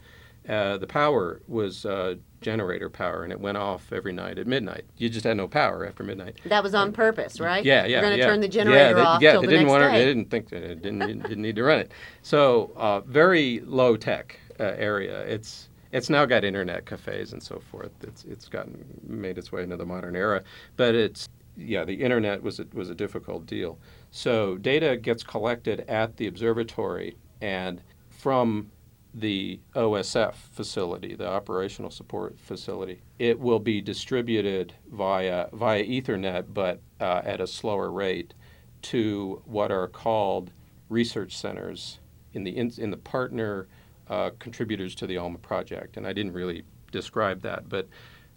Uh, 0.49 0.78
the 0.78 0.87
power 0.87 1.40
was 1.47 1.87
uh, 1.87 2.16
generator 2.40 2.90
power, 2.90 3.23
and 3.23 3.30
it 3.30 3.38
went 3.38 3.57
off 3.57 3.92
every 3.92 4.12
night 4.12 4.38
at 4.38 4.49
midnight. 4.49 4.85
You 4.97 5.09
just 5.09 5.25
had 5.25 5.37
no 5.37 5.47
power 5.47 5.87
after 5.87 6.02
midnight. 6.02 6.40
That 6.47 6.64
was 6.64 6.75
on 6.75 6.92
purpose, 6.92 7.38
right? 7.38 7.64
Yeah, 7.64 7.85
yeah. 7.85 7.88
You're 7.88 8.00
going 8.00 8.12
to 8.14 8.18
yeah. 8.18 8.26
turn 8.26 8.40
the 8.40 8.49
generator 8.49 8.78
yeah, 8.78 8.92
they, 8.95 9.00
off 9.00 9.23
yeah, 9.23 9.33
they 9.35 9.47
the 9.47 9.52
didn't 9.52 9.68
want. 9.68 9.85
To, 9.85 9.90
they 9.90 10.04
didn't 10.04 10.30
think 10.30 10.49
they 10.49 10.61
didn't, 10.61 10.99
didn't 10.99 11.42
need 11.42 11.54
to 11.54 11.62
run 11.62 11.78
it. 11.78 11.92
So 12.23 12.73
uh, 12.76 13.00
very 13.00 13.61
low 13.61 13.97
tech 13.97 14.40
uh, 14.59 14.75
area. 14.76 15.21
It's 15.21 15.68
it's 15.92 16.11
now 16.11 16.25
got 16.25 16.45
internet 16.45 16.85
cafes 16.87 17.33
and 17.33 17.42
so 17.42 17.61
forth. 17.61 17.92
It's 18.02 18.25
it's 18.25 18.49
gotten 18.49 18.85
made 19.07 19.38
its 19.38 19.52
way 19.52 19.62
into 19.62 19.76
the 19.76 19.87
modern 19.87 20.16
era, 20.16 20.42
but 20.76 20.95
it's 20.97 21.28
yeah, 21.59 21.85
the 21.85 21.95
internet 21.95 22.42
was 22.42 22.61
a, 22.61 22.66
was 22.73 22.88
a 22.88 22.95
difficult 22.95 23.47
deal. 23.47 23.78
So 24.11 24.57
data 24.57 24.97
gets 24.97 25.23
collected 25.23 25.81
at 25.88 26.17
the 26.17 26.27
observatory 26.27 27.17
and 27.41 27.83
from 28.09 28.71
the 29.15 29.61
OSF 29.75 30.35
facility, 30.35 31.15
the 31.15 31.29
operational 31.29 31.91
support 31.91 32.38
facility, 32.38 33.00
it 33.19 33.38
will 33.38 33.59
be 33.59 33.81
distributed 33.81 34.75
via 34.91 35.49
via 35.53 35.85
Ethernet, 35.85 36.47
but 36.53 36.81
uh, 37.00 37.23
at 37.25 37.41
a 37.41 37.47
slower 37.47 37.91
rate, 37.91 38.35
to 38.83 39.43
what 39.45 39.73
are 39.73 39.88
called 39.88 40.53
research 40.88 41.37
centers 41.37 41.99
in 42.33 42.45
the 42.45 42.57
in, 42.57 42.71
in 42.79 42.91
the 42.91 42.97
partner 42.97 43.67
uh, 44.09 44.31
contributors 44.38 44.95
to 44.95 45.07
the 45.07 45.17
ALMA 45.17 45.38
project. 45.38 45.97
And 45.97 46.07
I 46.07 46.12
didn't 46.12 46.33
really 46.33 46.65
describe 46.93 47.43
that, 47.43 47.69
but 47.69 47.88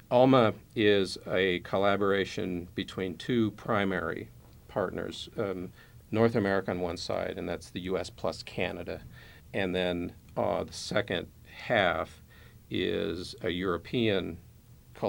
ALMA 0.09 0.53
is 0.75 1.17
a 1.27 1.59
collaboration 1.59 2.67
between 2.75 3.17
two 3.17 3.51
primary 3.51 4.29
partners 4.71 5.29
um, 5.37 5.71
North 6.11 6.35
America 6.35 6.71
on 6.71 6.81
one 6.81 6.97
side, 6.97 7.35
and 7.37 7.47
that's 7.47 7.69
the 7.69 7.81
US 7.81 8.09
plus 8.09 8.43
Canada. 8.43 9.01
And 9.53 9.75
then 9.75 10.13
uh, 10.37 10.63
the 10.63 10.73
second 10.73 11.27
half 11.45 12.21
is 12.69 13.35
a 13.41 13.49
European 13.49 14.37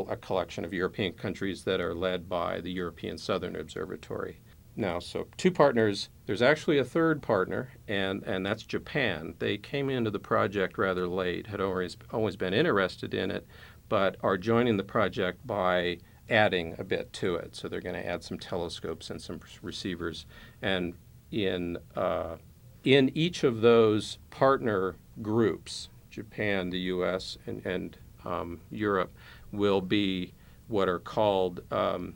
a 0.09 0.17
collection 0.17 0.65
of 0.65 0.73
European 0.73 1.13
countries 1.13 1.65
that 1.65 1.79
are 1.79 1.95
led 1.95 2.27
by 2.27 2.63
the 2.63 2.73
European 2.73 3.19
Southern 3.19 3.55
Observatory. 3.55 4.41
Now, 4.75 5.01
so 5.01 5.27
two 5.37 5.51
partners. 5.51 6.09
There's 6.25 6.41
actually 6.41 6.79
a 6.79 6.85
third 6.85 7.21
partner, 7.21 7.73
and, 7.87 8.23
and 8.23 8.47
that's 8.47 8.63
Japan. 8.63 9.35
They 9.39 9.59
came 9.59 9.91
into 9.91 10.11
the 10.11 10.19
project 10.19 10.79
rather 10.79 11.07
late, 11.07 11.47
had 11.47 11.61
always 11.61 11.99
always 12.11 12.37
been 12.37 12.55
interested 12.55 13.13
in 13.13 13.31
it, 13.31 13.47
but 13.91 14.17
are 14.23 14.39
joining 14.39 14.79
the 14.79 14.83
project 14.83 15.47
by 15.47 15.99
adding 16.29 16.75
a 16.79 16.85
bit 16.85 17.13
to 17.15 17.35
it. 17.35 17.57
So 17.57 17.69
they're 17.69 17.81
going 17.81 18.01
to 18.01 18.07
add 18.07 18.23
some 18.23 18.39
telescopes 18.39 19.11
and 19.11 19.21
some 19.21 19.41
receivers. 19.63 20.27
And 20.61 20.95
in 21.31 21.79
uh, 21.97 22.37
in 22.85 23.11
each 23.15 23.45
of 23.45 23.61
those 23.61 24.19
partner 24.31 24.97
groups, 25.21 25.89
Japan, 26.11 26.71
the 26.71 26.79
U.S., 26.79 27.39
and, 27.47 27.65
and 27.65 27.97
um, 28.25 28.61
Europe, 28.71 29.13
will 29.53 29.81
be 29.81 30.33
what 30.69 30.89
are 30.89 30.99
called 30.99 31.61
um, 31.71 32.15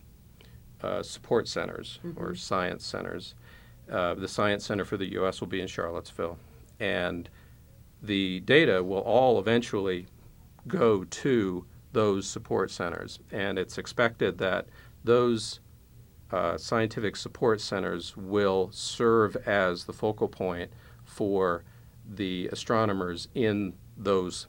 uh, 0.83 1.03
support 1.03 1.47
centers 1.47 2.01
mm-hmm. 2.05 2.23
or 2.23 2.35
science 2.35 2.85
centers. 2.85 3.35
Uh, 3.91 4.15
the 4.15 4.27
Science 4.27 4.65
Center 4.65 4.85
for 4.85 4.97
the 4.97 5.13
U.S. 5.13 5.41
will 5.41 5.47
be 5.47 5.61
in 5.61 5.69
Charlottesville, 5.69 6.39
and 6.81 7.29
the 8.03 8.41
data 8.41 8.83
will 8.83 9.01
all 9.01 9.39
eventually 9.39 10.07
go 10.67 11.05
to 11.05 11.65
those 11.97 12.29
support 12.29 12.71
centers. 12.71 13.21
And 13.33 13.59
it's 13.59 13.79
expected 13.79 14.37
that 14.37 14.67
those 15.03 15.61
uh, 16.31 16.59
scientific 16.59 17.17
support 17.17 17.59
centers 17.59 18.15
will 18.15 18.69
serve 18.71 19.35
as 19.47 19.85
the 19.85 19.95
focal 19.95 20.29
point 20.29 20.71
for 21.07 21.65
the 22.07 22.51
astronomers 22.53 23.29
in 23.35 23.73
those 23.97 24.47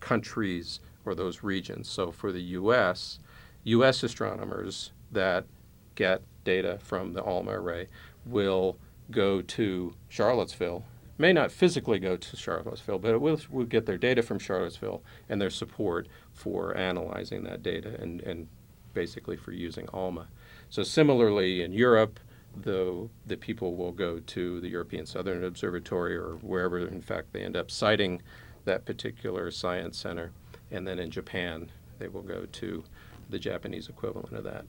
countries 0.00 0.80
or 1.06 1.14
those 1.14 1.42
regions. 1.42 1.88
So 1.88 2.10
for 2.12 2.30
the 2.30 2.42
U.S., 2.60 3.18
U.S. 3.64 4.02
astronomers 4.02 4.92
that 5.10 5.46
get 5.94 6.20
data 6.44 6.78
from 6.82 7.14
the 7.14 7.22
ALMA 7.22 7.52
array 7.52 7.88
will 8.26 8.76
go 9.10 9.40
to 9.40 9.94
Charlottesville 10.10 10.84
may 11.22 11.32
not 11.32 11.52
physically 11.52 12.00
go 12.00 12.16
to 12.16 12.36
Charlottesville, 12.36 12.98
but 12.98 13.20
will, 13.20 13.40
will 13.48 13.64
get 13.64 13.86
their 13.86 13.96
data 13.96 14.22
from 14.24 14.40
Charlottesville 14.40 15.04
and 15.28 15.40
their 15.40 15.50
support 15.50 16.08
for 16.32 16.76
analyzing 16.76 17.44
that 17.44 17.62
data 17.62 17.96
and, 18.00 18.20
and 18.22 18.48
basically 18.92 19.36
for 19.36 19.52
using 19.52 19.88
ALMA. 19.92 20.26
So 20.68 20.82
similarly 20.82 21.62
in 21.62 21.72
Europe, 21.72 22.18
the, 22.60 23.08
the 23.24 23.36
people 23.36 23.76
will 23.76 23.92
go 23.92 24.18
to 24.18 24.60
the 24.60 24.68
European 24.68 25.06
Southern 25.06 25.44
Observatory 25.44 26.16
or 26.16 26.38
wherever, 26.42 26.76
in 26.80 27.00
fact, 27.00 27.32
they 27.32 27.42
end 27.42 27.56
up 27.56 27.70
siting 27.70 28.20
that 28.64 28.84
particular 28.84 29.52
science 29.52 29.96
center. 29.96 30.32
And 30.72 30.88
then 30.88 30.98
in 30.98 31.12
Japan, 31.12 31.70
they 32.00 32.08
will 32.08 32.22
go 32.22 32.46
to 32.50 32.82
the 33.30 33.38
Japanese 33.38 33.88
equivalent 33.88 34.32
of 34.32 34.42
that. 34.42 34.64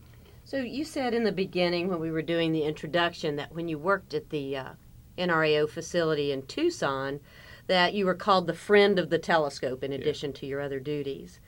So 0.46 0.58
you 0.58 0.86
said 0.86 1.16
in 1.16 1.24
the 1.24 1.32
beginning 1.32 1.88
when 1.88 2.00
we 2.00 2.12
were 2.12 2.22
doing 2.22 2.52
the 2.52 2.64
introduction 2.64 3.38
that 3.38 3.52
when 3.56 3.68
you 3.68 3.80
worked 3.80 4.14
at 4.14 4.30
the 4.30 4.58
uh, 4.58 4.70
NRAO 5.18 5.70
facility 5.70 6.32
in 6.32 6.44
Tucson, 6.44 7.20
that 7.68 7.94
you 7.94 8.06
were 8.06 8.16
called 8.16 8.48
the 8.48 8.54
friend 8.54 9.00
of 9.00 9.10
the 9.10 9.20
telescope 9.20 9.84
in 9.84 9.94
addition 9.94 10.32
yeah. 10.32 10.40
to 10.40 10.46
your 10.46 10.62
other 10.62 10.80
duties. 10.80 11.40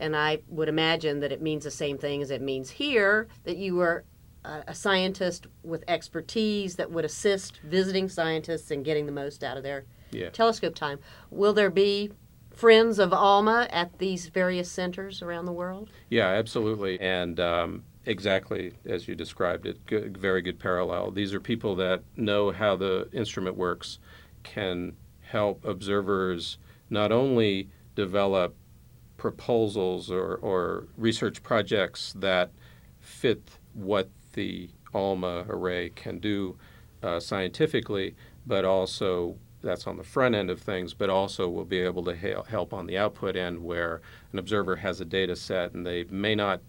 And 0.00 0.16
I 0.16 0.40
would 0.48 0.68
imagine 0.68 1.20
that 1.20 1.32
it 1.32 1.42
means 1.42 1.64
the 1.64 1.70
same 1.70 1.98
thing 1.98 2.22
as 2.22 2.30
it 2.30 2.40
means 2.40 2.70
here 2.70 3.28
that 3.44 3.56
you 3.56 3.74
were 3.74 4.04
a, 4.44 4.64
a 4.68 4.74
scientist 4.74 5.46
with 5.62 5.84
expertise 5.88 6.76
that 6.76 6.90
would 6.90 7.04
assist 7.04 7.58
visiting 7.58 8.08
scientists 8.08 8.70
in 8.70 8.82
getting 8.82 9.06
the 9.06 9.12
most 9.12 9.42
out 9.42 9.56
of 9.56 9.62
their 9.62 9.84
yeah. 10.10 10.30
telescope 10.30 10.74
time. 10.74 10.98
Will 11.30 11.52
there 11.52 11.70
be 11.70 12.12
friends 12.52 12.98
of 12.98 13.12
ALMA 13.12 13.68
at 13.70 13.98
these 13.98 14.28
various 14.28 14.70
centers 14.70 15.22
around 15.22 15.44
the 15.44 15.52
world? 15.52 15.90
Yeah, 16.10 16.28
absolutely. 16.28 17.00
And 17.00 17.38
um, 17.38 17.84
exactly 18.08 18.72
as 18.86 19.06
you 19.06 19.14
described 19.14 19.66
it, 19.66 19.84
good, 19.86 20.16
very 20.16 20.40
good 20.40 20.58
parallel. 20.58 21.10
These 21.10 21.34
are 21.34 21.40
people 21.40 21.76
that 21.76 22.02
know 22.16 22.50
how 22.50 22.74
the 22.74 23.08
instrument 23.12 23.56
works, 23.56 23.98
can 24.42 24.96
help 25.20 25.64
observers 25.64 26.58
not 26.88 27.12
only 27.12 27.68
develop 27.94 28.56
proposals 29.18 30.10
or, 30.10 30.36
or 30.36 30.88
research 30.96 31.42
projects 31.42 32.14
that 32.16 32.50
fit 32.98 33.42
what 33.74 34.08
the 34.32 34.70
ALMA 34.94 35.44
array 35.48 35.90
can 35.90 36.18
do 36.18 36.56
uh, 37.02 37.20
scientifically, 37.20 38.14
but 38.46 38.64
also 38.64 39.36
that's 39.60 39.86
on 39.86 39.96
the 39.96 40.04
front 40.04 40.34
end 40.34 40.48
of 40.48 40.60
things, 40.60 40.94
but 40.94 41.10
also 41.10 41.48
will 41.48 41.64
be 41.64 41.80
able 41.80 42.04
to 42.04 42.14
help 42.14 42.72
on 42.72 42.86
the 42.86 42.96
output 42.96 43.36
end 43.36 43.62
where 43.62 44.00
an 44.32 44.38
observer 44.38 44.76
has 44.76 45.00
a 45.00 45.04
data 45.04 45.36
set 45.36 45.74
and 45.74 45.84
they 45.84 46.04
may 46.04 46.34
not 46.34 46.60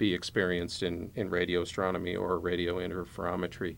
be 0.00 0.14
experienced 0.14 0.82
in, 0.82 1.10
in 1.14 1.28
radio 1.28 1.60
astronomy 1.60 2.16
or 2.16 2.38
radio 2.38 2.78
interferometry 2.78 3.76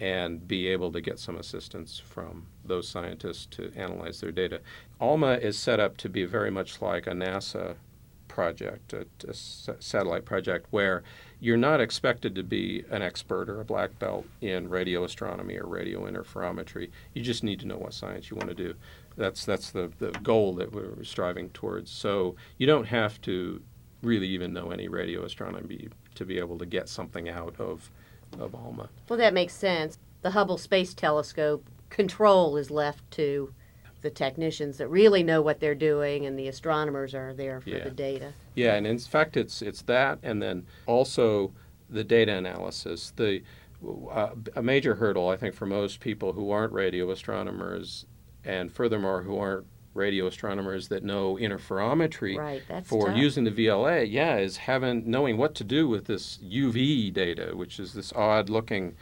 and 0.00 0.48
be 0.48 0.66
able 0.66 0.90
to 0.90 1.02
get 1.02 1.18
some 1.18 1.36
assistance 1.36 1.98
from 1.98 2.46
those 2.64 2.88
scientists 2.88 3.44
to 3.44 3.70
analyze 3.76 4.22
their 4.22 4.32
data. 4.32 4.62
ALMA 5.00 5.34
is 5.34 5.58
set 5.58 5.78
up 5.78 5.98
to 5.98 6.08
be 6.08 6.24
very 6.24 6.50
much 6.50 6.80
like 6.80 7.06
a 7.06 7.10
NASA 7.10 7.76
project, 8.26 8.94
a, 8.94 9.34
satellite 9.34 10.24
project, 10.24 10.66
where 10.70 11.02
you're 11.40 11.58
not 11.58 11.78
expected 11.78 12.34
to 12.34 12.42
be 12.42 12.82
an 12.90 13.02
expert 13.02 13.50
or 13.50 13.60
a 13.60 13.64
black 13.64 13.98
belt 13.98 14.24
in 14.40 14.70
radio 14.70 15.04
astronomy 15.04 15.58
or 15.58 15.66
radio 15.66 16.10
interferometry. 16.10 16.88
You 17.12 17.22
just 17.22 17.44
need 17.44 17.60
to 17.60 17.66
know 17.66 17.76
what 17.76 17.92
science 17.92 18.30
you 18.30 18.36
want 18.38 18.48
to 18.48 18.54
do. 18.54 18.74
That's 19.18 19.44
that's 19.44 19.72
the, 19.72 19.90
the 19.98 20.12
goal 20.22 20.54
that 20.54 20.72
we're 20.72 21.04
striving 21.04 21.50
towards. 21.50 21.90
So 21.90 22.36
you 22.56 22.66
don't 22.66 22.86
have 22.86 23.20
to 23.22 23.60
really 24.02 24.28
even 24.28 24.52
know 24.52 24.70
any 24.70 24.88
radio 24.88 25.24
astronomy 25.24 25.88
to 26.14 26.24
be 26.24 26.38
able 26.38 26.58
to 26.58 26.66
get 26.66 26.88
something 26.88 27.28
out 27.28 27.54
of 27.58 27.90
of 28.38 28.54
ALMA. 28.54 28.88
Well, 29.08 29.18
that 29.18 29.34
makes 29.34 29.54
sense. 29.54 29.98
The 30.22 30.30
Hubble 30.30 30.58
Space 30.58 30.94
Telescope 30.94 31.66
control 31.88 32.56
is 32.56 32.70
left 32.70 33.10
to 33.12 33.52
the 34.02 34.10
technicians 34.10 34.78
that 34.78 34.88
really 34.88 35.22
know 35.22 35.42
what 35.42 35.60
they're 35.60 35.74
doing, 35.74 36.26
and 36.26 36.38
the 36.38 36.48
astronomers 36.48 37.14
are 37.14 37.34
there 37.34 37.60
for 37.60 37.70
yeah. 37.70 37.84
the 37.84 37.90
data. 37.90 38.32
Yeah, 38.54 38.74
and 38.74 38.86
in 38.86 38.98
fact, 38.98 39.36
it's 39.36 39.62
it's 39.62 39.82
that, 39.82 40.18
and 40.22 40.40
then 40.40 40.66
also 40.86 41.52
the 41.88 42.04
data 42.04 42.32
analysis. 42.32 43.12
The 43.16 43.42
uh, 44.10 44.30
a 44.56 44.62
major 44.62 44.94
hurdle, 44.94 45.28
I 45.28 45.36
think, 45.36 45.54
for 45.54 45.66
most 45.66 46.00
people 46.00 46.32
who 46.32 46.50
aren't 46.50 46.72
radio 46.72 47.10
astronomers, 47.10 48.06
and 48.44 48.72
furthermore 48.72 49.22
who 49.22 49.38
aren't 49.38 49.66
radio 49.94 50.26
astronomers 50.26 50.88
that 50.88 51.02
know 51.02 51.36
interferometry 51.36 52.36
right, 52.36 52.62
for 52.84 53.08
tough. 53.08 53.16
using 53.16 53.44
the 53.44 53.50
VLA, 53.50 54.10
yeah, 54.10 54.36
is 54.36 54.56
having 54.56 55.10
knowing 55.10 55.36
what 55.36 55.54
to 55.56 55.64
do 55.64 55.88
with 55.88 56.06
this 56.06 56.38
UV 56.38 57.12
data, 57.12 57.52
which 57.54 57.80
is 57.80 57.92
this 57.92 58.12
odd-looking 58.12 58.94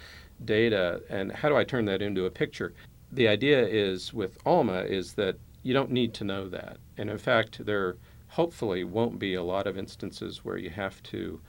data, 0.45 1.03
and 1.11 1.33
how 1.33 1.49
do 1.49 1.57
I 1.57 1.65
turn 1.65 1.85
that 1.87 2.01
into 2.01 2.25
a 2.25 2.31
picture? 2.31 2.73
the 3.11 3.29
idea 3.29 3.67
is 3.67 4.13
with 4.13 4.39
ALMA 4.45 4.83
is 4.83 5.15
that 5.15 5.37
you 5.63 5.73
don't 5.73 5.91
need 5.91 6.15
to 6.15 6.25
know 6.25 6.49
that. 6.49 6.79
And 6.97 7.11
in 7.11 7.19
fact, 7.19 7.65
there 7.65 7.97
hopefully 8.29 8.85
won't 8.85 9.19
be 9.19 9.35
a 9.35 9.43
lot 9.43 9.67
of 9.67 9.79
instances 9.79 10.45
where 10.45 10.59
you 10.59 10.71
have 10.71 11.03
to 11.05 11.41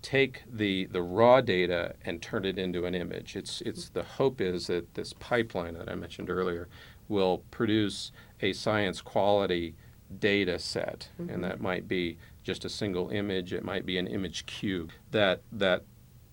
take 0.00 0.44
the, 0.50 0.86
the 0.86 1.02
raw 1.02 1.40
data 1.40 1.94
and 2.04 2.22
turn 2.22 2.44
it 2.44 2.58
into 2.58 2.86
an 2.86 2.94
image. 2.94 3.34
It's, 3.34 3.60
it's 3.62 3.88
the 3.88 4.04
hope 4.04 4.40
is 4.40 4.68
that 4.68 4.94
this 4.94 5.12
pipeline 5.14 5.74
that 5.74 5.90
I 5.90 5.96
mentioned 5.96 6.30
earlier 6.30 6.68
will 7.08 7.42
produce 7.50 8.12
a 8.40 8.52
science 8.52 9.00
quality 9.00 9.74
data 10.20 10.58
set, 10.58 11.08
mm-hmm. 11.20 11.30
and 11.30 11.44
that 11.44 11.60
might 11.60 11.88
be 11.88 12.16
just 12.42 12.64
a 12.64 12.68
single 12.68 13.10
image. 13.10 13.52
It 13.52 13.64
might 13.64 13.84
be 13.84 13.98
an 13.98 14.06
image 14.06 14.46
cube 14.46 14.90
that 15.10 15.42
that 15.52 15.82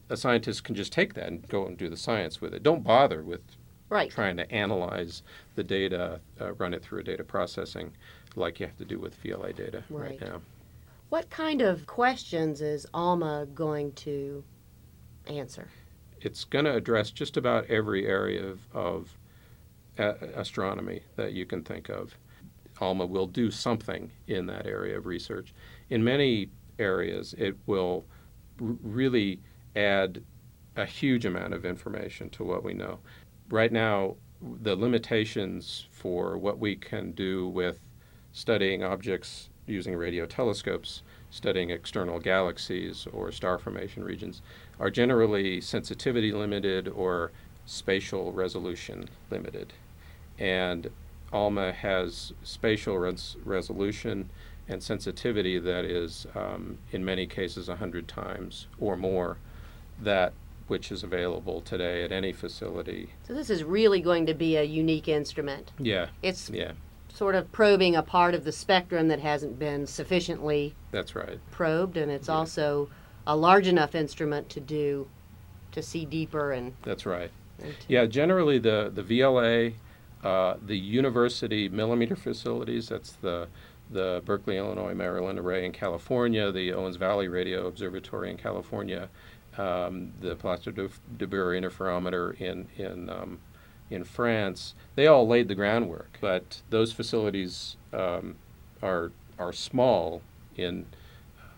a 0.09 0.17
scientist 0.17 0.63
can 0.63 0.75
just 0.75 0.93
take 0.93 1.13
that 1.15 1.27
and 1.27 1.47
go 1.47 1.65
and 1.65 1.77
do 1.77 1.89
the 1.89 1.97
science 1.97 2.39
with 2.39 2.53
it. 2.53 2.63
Don't 2.63 2.83
bother 2.83 3.23
with 3.23 3.41
right. 3.89 4.09
trying 4.09 4.37
to 4.37 4.51
analyze 4.51 5.23
the 5.55 5.63
data, 5.63 6.19
uh, 6.39 6.53
run 6.53 6.73
it 6.73 6.83
through 6.83 6.99
a 6.99 7.03
data 7.03 7.23
processing 7.23 7.91
like 8.35 8.59
you 8.59 8.65
have 8.65 8.77
to 8.77 8.85
do 8.85 8.99
with 8.99 9.21
VLA 9.23 9.55
data 9.55 9.83
right, 9.89 10.11
right 10.11 10.21
now. 10.21 10.41
What 11.09 11.29
kind 11.29 11.61
of 11.61 11.85
questions 11.87 12.61
is 12.61 12.85
ALMA 12.93 13.47
going 13.53 13.93
to 13.93 14.43
answer? 15.27 15.67
It's 16.21 16.43
going 16.43 16.65
to 16.65 16.73
address 16.73 17.11
just 17.11 17.37
about 17.37 17.65
every 17.65 18.07
area 18.07 18.45
of, 18.45 18.59
of 18.73 19.17
astronomy 19.97 21.01
that 21.15 21.33
you 21.33 21.45
can 21.45 21.63
think 21.63 21.89
of. 21.89 22.17
ALMA 22.81 23.05
will 23.05 23.27
do 23.27 23.49
something 23.49 24.11
in 24.27 24.45
that 24.47 24.65
area 24.65 24.97
of 24.97 25.05
research. 25.05 25.53
In 25.89 26.03
many 26.03 26.49
areas, 26.77 27.33
it 27.37 27.55
will 27.67 28.05
r- 28.61 28.75
really 28.83 29.39
add 29.75 30.21
a 30.75 30.85
huge 30.85 31.25
amount 31.25 31.53
of 31.53 31.63
information 31.63 32.29
to 32.31 32.43
what 32.43 32.63
we 32.63 32.73
know 32.73 32.99
right 33.49 33.71
now, 33.71 34.15
the 34.61 34.75
limitations 34.75 35.87
for 35.91 36.37
what 36.37 36.59
we 36.59 36.75
can 36.75 37.11
do 37.11 37.47
with 37.47 37.79
studying 38.33 38.83
objects 38.83 39.49
using 39.67 39.95
radio 39.95 40.25
telescopes, 40.25 41.01
studying 41.29 41.69
external 41.69 42.19
galaxies 42.19 43.07
or 43.13 43.31
star 43.31 43.57
formation 43.57 44.03
regions, 44.03 44.41
are 44.79 44.91
generally 44.91 45.59
sensitivity 45.61 46.31
limited 46.31 46.87
or 46.87 47.31
spatial 47.65 48.31
resolution 48.31 49.07
limited. 49.31 49.73
And 50.39 50.89
ALMA 51.31 51.73
has 51.73 52.33
spatial 52.43 52.97
res- 52.97 53.37
resolution 53.43 54.29
and 54.67 54.81
sensitivity 54.81 55.59
that 55.59 55.85
is, 55.85 56.25
um, 56.35 56.79
in 56.91 57.05
many 57.05 57.27
cases, 57.27 57.67
100 57.67 58.07
times 58.07 58.67
or 58.79 58.97
more 58.97 59.37
that 60.01 60.33
which 60.67 60.91
is 60.91 61.03
available 61.03 61.61
today 61.61 62.03
at 62.03 62.11
any 62.11 62.33
facility. 62.33 63.09
So 63.27 63.33
this 63.33 63.49
is 63.49 63.63
really 63.63 64.01
going 64.01 64.25
to 64.25 64.33
be 64.33 64.55
a 64.57 64.63
unique 64.63 65.07
instrument. 65.07 65.71
Yeah. 65.77 66.07
It's 66.23 66.49
yeah. 66.49 66.71
sort 67.13 67.35
of 67.35 67.51
probing 67.51 67.95
a 67.95 68.01
part 68.01 68.33
of 68.33 68.43
the 68.43 68.51
spectrum 68.51 69.07
that 69.09 69.19
hasn't 69.19 69.59
been 69.59 69.85
sufficiently 69.85 70.75
That's 70.91 71.15
right. 71.15 71.39
probed 71.51 71.97
and 71.97 72.11
it's 72.11 72.27
yeah. 72.27 72.33
also 72.33 72.89
a 73.27 73.35
large 73.35 73.67
enough 73.67 73.93
instrument 73.93 74.49
to 74.49 74.59
do 74.59 75.07
to 75.71 75.83
see 75.83 76.05
deeper 76.05 76.51
and 76.51 76.73
That's 76.81 77.05
right. 77.05 77.31
yeah, 77.87 78.05
generally 78.05 78.57
the 78.57 78.91
the 78.93 79.03
VLA 79.03 79.73
uh, 80.25 80.57
the 80.65 80.77
university 80.77 81.69
millimeter 81.69 82.15
facilities, 82.15 82.89
that's 82.89 83.11
the 83.13 83.47
the 83.91 84.23
Berkeley, 84.25 84.57
Illinois, 84.57 84.95
Maryland 84.95 85.37
array 85.37 85.63
in 85.63 85.71
California, 85.71 86.51
the 86.51 86.73
Owens 86.73 86.95
Valley 86.95 87.27
Radio 87.27 87.67
Observatory 87.67 88.31
in 88.31 88.37
California, 88.37 89.09
um, 89.59 90.11
the 90.21 90.35
Place 90.35 90.61
de, 90.61 90.71
de 90.71 91.27
interferometer 91.27 92.33
in 92.41 92.67
in 92.77 93.09
um, 93.09 93.37
in 93.91 94.03
France, 94.03 94.73
they 94.95 95.05
all 95.05 95.27
laid 95.27 95.47
the 95.47 95.53
groundwork. 95.53 96.17
But 96.19 96.63
those 96.71 96.91
facilities 96.91 97.77
um, 97.93 98.35
are 98.81 99.11
are 99.37 99.53
small 99.53 100.23
in 100.55 100.87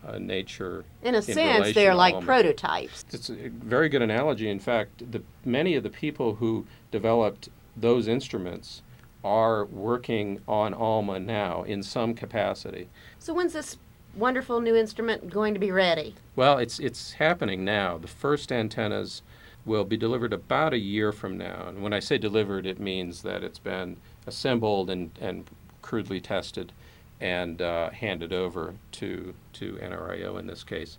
uh, 0.06 0.18
nature. 0.18 0.84
In 1.02 1.14
a 1.14 1.18
in 1.18 1.22
sense, 1.22 1.74
they're 1.74 1.94
like 1.94 2.20
prototypes. 2.20 3.06
It's 3.12 3.30
a 3.30 3.48
very 3.48 3.88
good 3.88 4.02
analogy. 4.02 4.50
In 4.50 4.60
fact, 4.60 5.10
the, 5.10 5.22
many 5.46 5.74
of 5.74 5.82
the 5.82 5.90
people 5.90 6.34
who 6.34 6.66
developed 6.90 7.48
those 7.80 8.08
instruments 8.08 8.82
are 9.24 9.64
working 9.64 10.40
on 10.46 10.72
ALMA 10.74 11.18
now 11.18 11.62
in 11.64 11.82
some 11.82 12.14
capacity. 12.14 12.88
So 13.18 13.34
when's 13.34 13.52
this 13.52 13.76
wonderful 14.14 14.60
new 14.60 14.76
instrument 14.76 15.30
going 15.30 15.54
to 15.54 15.60
be 15.60 15.70
ready? 15.70 16.14
Well, 16.36 16.58
it's 16.58 16.78
it's 16.78 17.12
happening 17.12 17.64
now. 17.64 17.98
The 17.98 18.08
first 18.08 18.52
antennas 18.52 19.22
will 19.64 19.84
be 19.84 19.96
delivered 19.96 20.32
about 20.32 20.72
a 20.72 20.78
year 20.78 21.12
from 21.12 21.36
now. 21.36 21.66
And 21.68 21.82
when 21.82 21.92
I 21.92 21.98
say 21.98 22.16
delivered, 22.16 22.64
it 22.64 22.80
means 22.80 23.22
that 23.22 23.42
it's 23.44 23.58
been 23.58 23.98
assembled 24.26 24.88
and, 24.88 25.10
and 25.20 25.44
crudely 25.82 26.20
tested 26.20 26.72
and 27.20 27.60
uh, 27.60 27.90
handed 27.90 28.32
over 28.32 28.74
to 28.92 29.34
to 29.54 29.72
NRAO 29.82 30.38
in 30.38 30.46
this 30.46 30.64
case. 30.64 30.98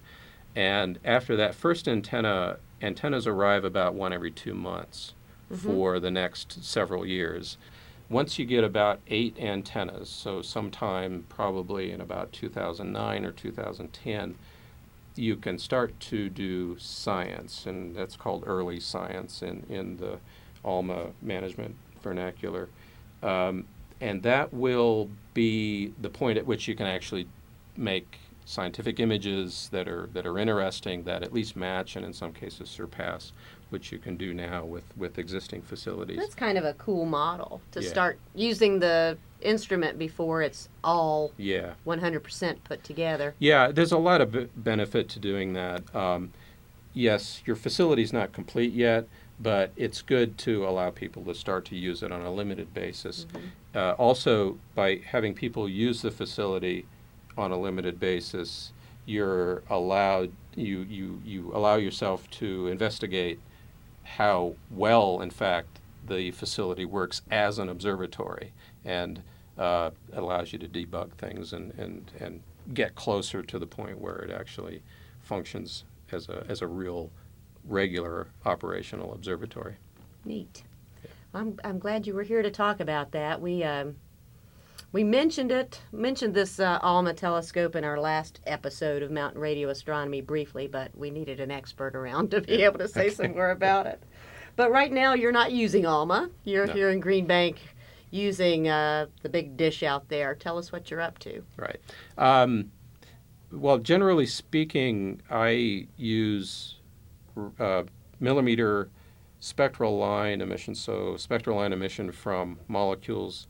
And 0.56 1.00
after 1.06 1.36
that 1.38 1.56
first 1.56 1.88
antenna, 1.88 2.58
antennas 2.82 3.28
arrive 3.28 3.64
about 3.64 3.94
one 3.94 4.14
every 4.14 4.32
two 4.32 4.54
months 4.54 5.14
mm-hmm. 5.52 5.68
for 5.68 6.00
the 6.00 6.12
next 6.12 6.64
several 6.64 7.06
years. 7.06 7.58
Once 8.10 8.40
you 8.40 8.46
get 8.46 8.64
about 8.64 9.00
eight 9.08 9.38
antennas, 9.40 10.10
so 10.10 10.42
sometime 10.42 11.26
probably 11.30 11.92
in 11.92 12.02
about 12.02 12.32
2009 12.32 13.26
or 13.26 13.32
2010, 13.32 14.36
you 15.16 15.36
can 15.36 15.60
start 15.60 16.00
to 16.00 16.30
do 16.30 16.78
science, 16.80 17.66
and 17.66 17.96
that's 17.96 18.16
called 18.16 18.44
early 18.48 18.80
science 18.80 19.42
in, 19.44 19.64
in 19.70 19.98
the 19.98 20.18
ALMA 20.64 21.08
management 21.22 21.76
vernacular. 22.02 22.70
Um, 23.22 23.66
and 24.02 24.24
that 24.24 24.54
will 24.54 25.10
be 25.34 25.94
the 26.02 26.10
point 26.10 26.38
at 26.38 26.46
which 26.46 26.68
you 26.68 26.76
can 26.76 26.88
actually 26.88 27.28
make 27.76 28.18
scientific 28.46 29.00
images 29.00 29.70
that 29.72 29.88
are 29.88 30.10
that 30.14 30.26
are 30.26 30.40
interesting 30.40 31.04
that 31.04 31.22
at 31.22 31.32
least 31.32 31.56
match 31.56 31.96
and 31.96 32.04
in 32.04 32.12
some 32.12 32.34
cases 32.34 32.68
surpass 32.68 33.32
which 33.70 33.92
you 33.92 33.98
can 34.00 34.18
do 34.18 34.34
now 34.34 34.66
with 34.66 34.86
with 34.98 35.18
existing 35.20 35.62
facilities. 35.62 36.18
That's 36.18 36.36
kind 36.36 36.58
of 36.58 36.66
a 36.66 36.74
cool 36.74 37.06
model 37.06 37.62
to 37.72 37.82
Yeah. 37.82 37.90
start 37.90 38.20
using 38.36 38.80
the 38.80 39.18
instrument 39.42 39.98
before 39.98 40.42
it's 40.42 40.68
all 40.84 41.32
Yeah. 41.38 41.74
100% 41.86 42.64
put 42.64 42.84
together. 42.84 43.36
Yeah, 43.40 43.72
there's 43.72 43.92
a 43.94 43.98
lot 43.98 44.20
of 44.22 44.32
b- 44.32 44.48
benefit 44.56 45.08
to 45.10 45.20
doing 45.20 45.54
that. 45.54 45.96
Um, 45.96 46.32
yes, 46.94 47.42
your 47.46 47.56
facility's 47.56 48.12
not 48.12 48.34
complete 48.34 48.74
yet, 48.74 49.08
but 49.40 49.72
it's 49.78 50.02
good 50.02 50.38
to 50.40 50.68
allow 50.68 50.90
people 50.90 51.24
to 51.26 51.34
start 51.34 51.64
to 51.66 51.76
use 51.78 52.04
it 52.04 52.12
on 52.12 52.22
a 52.22 52.32
limited 52.34 52.74
basis. 52.74 53.26
Uh, 53.74 53.92
also, 53.92 54.58
by 54.76 54.96
having 55.06 55.34
people 55.34 55.70
use 55.70 56.02
the 56.02 56.12
facility 56.12 56.86
on 57.38 57.52
a 57.52 57.58
limited 57.58 58.00
basis, 58.00 58.74
you're 59.06 59.64
allowed 59.70 60.32
you 60.56 60.80
you 60.90 61.22
you 61.24 61.52
allow 61.54 61.76
yourself 61.78 62.30
to 62.32 62.68
investigate 62.68 63.40
how 64.18 64.56
well, 64.72 65.22
in 65.22 65.30
fact, 65.30 65.80
the 66.08 66.32
facility 66.32 66.86
works 66.86 67.22
as 67.30 67.60
an 67.60 67.70
observatory 67.70 68.54
and 68.84 69.22
uh, 69.58 69.92
allows 70.14 70.52
you 70.52 70.60
to 70.60 70.68
debug 70.68 71.12
things 71.14 71.54
and, 71.54 71.72
and, 71.78 72.12
and 72.20 72.42
get 72.74 72.96
closer 72.96 73.44
to 73.44 73.60
the 73.60 73.68
point 73.68 74.00
where 74.00 74.18
it 74.18 74.32
actually 74.32 74.82
functions 75.22 75.84
as 76.12 76.28
a, 76.30 76.46
as 76.48 76.62
a 76.62 76.68
real 76.68 77.12
regular 77.68 78.28
operational 78.46 79.14
observatory. 79.14 79.76
Neat. 80.26 80.64
I'm, 81.34 81.60
I'm 81.64 81.78
glad 81.78 82.08
you 82.08 82.16
were 82.16 82.24
here 82.24 82.42
to 82.42 82.50
talk 82.50 82.80
about 82.80 83.12
that. 83.12 83.40
We 83.40 83.64
um, 83.64 83.96
we 84.92 85.04
mentioned 85.04 85.52
it, 85.52 85.82
mentioned 85.92 86.34
this 86.34 86.60
uh, 86.60 86.80
ALMA 86.82 87.14
telescope 87.14 87.76
in 87.76 87.84
our 87.84 88.00
last 88.00 88.40
episode 88.48 89.04
of 89.04 89.12
Mountain 89.12 89.40
Radio 89.40 89.70
Astronomy 89.70 90.22
briefly, 90.22 90.68
but 90.68 90.96
we 90.98 91.12
needed 91.12 91.40
an 91.40 91.52
expert 91.52 91.96
around 91.96 92.32
to 92.32 92.42
be 92.42 92.64
able 92.64 92.80
to 92.80 92.88
say 92.88 93.10
some 93.10 93.34
more 93.34 93.52
about 93.52 93.86
it. 93.86 94.02
But 94.56 94.72
right 94.72 94.92
now, 94.92 95.14
you're 95.14 95.32
not 95.32 95.52
using 95.52 95.86
ALMA. 95.86 96.30
You're 96.44 96.66
No. 96.66 96.74
here 96.74 96.90
in 96.90 97.00
Green 97.00 97.28
Bank 97.28 97.60
using 98.10 98.68
uh, 98.68 99.06
the 99.22 99.30
big 99.30 99.56
dish 99.56 99.84
out 99.84 100.10
there. 100.10 100.34
Tell 100.34 100.58
us 100.58 100.72
what 100.72 100.90
you're 100.90 101.02
up 101.02 101.20
to. 101.20 101.44
Right. 101.56 101.80
Um, 102.18 102.72
well, 103.52 103.78
generally 103.78 104.26
speaking, 104.26 105.22
I 105.30 105.88
use 105.98 106.78
uh, 107.60 107.84
millimeter 108.20 108.90
spectral 109.40 109.98
line 110.00 110.42
emission, 110.42 110.74
so 110.74 111.16
spectral 111.16 111.58
line 111.58 111.72
emission 111.74 112.12
from 112.12 112.60
molecules 112.68 113.48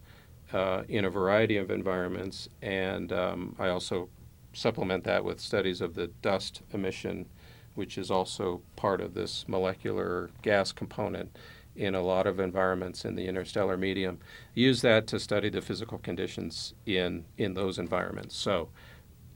uh, 0.53 0.83
in 0.87 1.05
a 1.05 1.09
variety 1.09 1.57
of 1.57 1.71
environments, 1.71 2.49
and 2.61 3.11
um, 3.11 3.55
I 3.59 3.69
also 3.69 4.09
supplement 4.53 5.03
that 5.03 5.23
with 5.23 5.39
studies 5.39 5.81
of 5.81 5.93
the 5.93 6.07
dust 6.21 6.61
emission, 6.73 7.27
which 7.75 7.97
is 7.97 8.09
also 8.09 8.61
part 8.75 9.01
of 9.01 9.13
this 9.13 9.45
molecular 9.47 10.31
gas 10.41 10.71
component 10.71 11.37
in 11.75 11.95
a 11.95 12.01
lot 12.01 12.27
of 12.27 12.39
environments 12.39 13.05
in 13.05 13.15
the 13.15 13.27
interstellar 13.27 13.77
medium. 13.77 14.19
Use 14.53 14.81
that 14.81 15.07
to 15.07 15.19
study 15.19 15.49
the 15.49 15.61
physical 15.61 15.97
conditions 15.97 16.73
in 16.85 17.25
in 17.37 17.53
those 17.53 17.77
environments. 17.77 18.35
So 18.35 18.69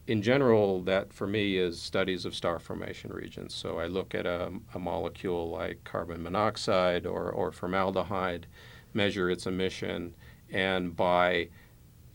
in 0.07 0.21
general, 0.21 0.81
that 0.81 1.13
for 1.13 1.27
me 1.27 1.57
is 1.57 1.81
studies 1.81 2.25
of 2.25 2.35
star 2.35 2.59
formation 2.59 3.11
regions. 3.13 3.53
So 3.53 3.79
I 3.79 3.87
look 3.87 4.13
at 4.13 4.25
a, 4.25 4.51
a 4.73 4.79
molecule 4.79 5.49
like 5.49 5.83
carbon 5.85 6.23
monoxide 6.23 7.05
or, 7.05 7.29
or 7.31 7.51
formaldehyde, 7.51 8.47
measure 8.93 9.29
its 9.29 9.47
emission, 9.47 10.13
and 10.53 10.95
by 10.95 11.49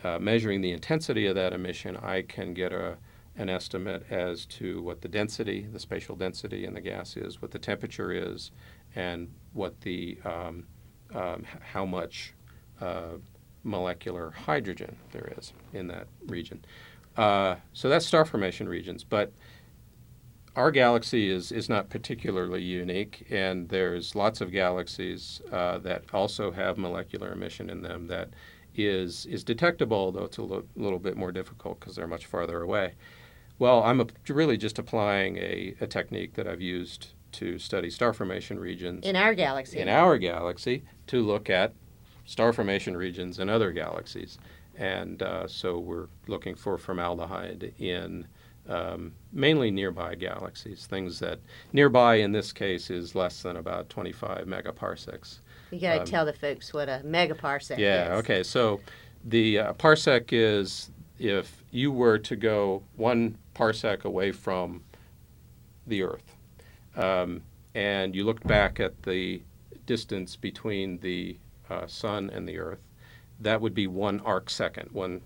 uh, 0.05 0.19
measuring 0.19 0.61
the 0.61 0.73
intensity 0.73 1.27
of 1.27 1.35
that 1.35 1.53
emission, 1.53 1.97
I 1.97 2.23
can 2.23 2.55
get 2.55 2.73
a, 2.73 2.97
an 3.37 3.49
estimate 3.49 4.07
as 4.11 4.47
to 4.47 4.81
what 4.81 5.03
the 5.03 5.09
density, 5.09 5.67
the 5.71 5.81
spatial 5.81 6.17
density 6.17 6.65
in 6.65 6.73
the 6.73 6.81
gas 6.81 7.17
is, 7.17 7.43
what 7.43 7.51
the 7.51 7.59
temperature 7.59 8.13
is, 8.13 8.53
and 8.95 9.29
what 9.53 9.81
the 9.83 10.19
um, 10.25 10.65
um, 11.15 11.45
how 11.61 11.85
much 11.85 12.35
uh, 12.81 13.17
molecular 13.65 14.31
hydrogen 14.31 14.97
there 15.13 15.33
is 15.37 15.53
in 15.73 15.89
that 15.89 16.07
region. 16.27 16.65
Uh, 17.17 17.57
so 17.73 17.89
that's 17.89 18.07
star 18.07 18.25
formation 18.25 18.69
regions, 18.69 19.03
but 19.03 19.33
our 20.57 20.71
galaxy 20.71 21.31
is, 21.31 21.53
is 21.53 21.69
not 21.69 21.91
particularly 21.91 22.63
unique, 22.63 23.27
and 23.31 23.69
there's 23.69 24.15
lots 24.15 24.41
of 24.41 24.51
galaxies 24.53 25.41
uh, 25.53 25.79
that 25.79 26.05
also 26.13 26.51
have 26.51 26.79
molecular 26.79 27.33
emission 27.33 27.71
in 27.71 27.83
them 27.83 28.07
that 28.09 28.31
is 28.75 29.27
is 29.27 29.43
detectable, 29.43 30.13
though 30.13 30.25
it's 30.25 30.39
a 30.39 30.43
lo- 30.43 30.65
little 30.77 30.99
bit 31.01 31.17
more 31.17 31.33
difficult 31.33 31.81
because 31.81 31.97
they're 31.97 32.07
much 32.07 32.27
farther 32.27 32.63
away. 32.63 32.95
Well, 33.59 33.83
I'm 33.83 34.01
a, 34.01 34.07
really 34.29 34.57
just 34.57 34.79
applying 34.79 35.37
a, 35.39 35.75
a 35.81 35.87
technique 35.87 36.35
that 36.35 36.47
I've 36.47 36.61
used 36.61 37.09
to 37.33 37.59
study 37.59 37.91
star 37.91 38.13
formation 38.13 38.59
regions 38.59 39.05
In 39.05 39.17
our 39.17 39.35
galaxy. 39.35 39.79
in 39.79 39.89
our 39.89 40.17
galaxy 40.17 40.85
to 41.09 41.21
look 41.21 41.51
at 41.51 41.75
star 42.25 42.53
formation 42.53 42.97
regions 42.97 43.39
in 43.39 43.49
other 43.49 43.73
galaxies. 43.73 44.39
And 44.77 45.23
uh, 45.23 45.49
so 45.49 45.79
we're 45.79 46.07
looking 46.29 46.55
for 46.55 46.79
formaldehyde 46.79 47.75
in 47.79 48.29
um, 48.69 49.13
mainly 49.33 49.71
nearby 49.71 50.15
galaxies, 50.15 50.87
things 50.87 51.19
that 51.21 51.39
nearby 51.73 52.17
in 52.17 52.33
this 52.33 52.53
case 52.53 52.91
is 52.91 53.15
less 53.15 53.43
than 53.43 53.57
about 53.57 53.89
25 53.89 54.47
megaparsecs. 54.47 55.39
you 55.71 55.81
got 55.81 55.95
to 55.95 56.01
um, 56.01 56.07
tell 56.07 56.25
the 56.27 56.33
folks 56.33 56.73
what 56.73 56.89
a 56.89 57.03
megaparsec 57.05 57.79
Yeah, 57.79 58.13
is. 58.15 58.19
okay. 58.21 58.43
So 58.43 58.81
the 59.25 59.59
uh, 59.59 59.73
parsec 59.75 60.29
is 60.33 60.91
if 61.19 61.63
you 61.71 61.91
were 61.91 62.19
to 62.19 62.37
go 62.37 62.83
one 62.97 63.37
parsec 63.55 64.05
away 64.05 64.33
from 64.33 64.83
the 65.87 66.03
Earth, 66.03 66.37
um, 66.97 67.43
and 67.75 68.15
you 68.15 68.25
looked 68.25 68.47
back 68.47 68.81
at 68.81 69.03
the 69.03 69.43
distance 69.87 70.37
between 70.37 70.99
the 70.99 71.39
uh, 71.71 71.87
Sun 71.87 72.31
and 72.31 72.49
the 72.49 72.59
Earth, 72.59 72.83
that 73.41 73.61
would 73.61 73.75
be 73.75 73.87
one 73.87 74.21
arc 74.21 74.51
second, 74.51 74.91
one 74.93 75.23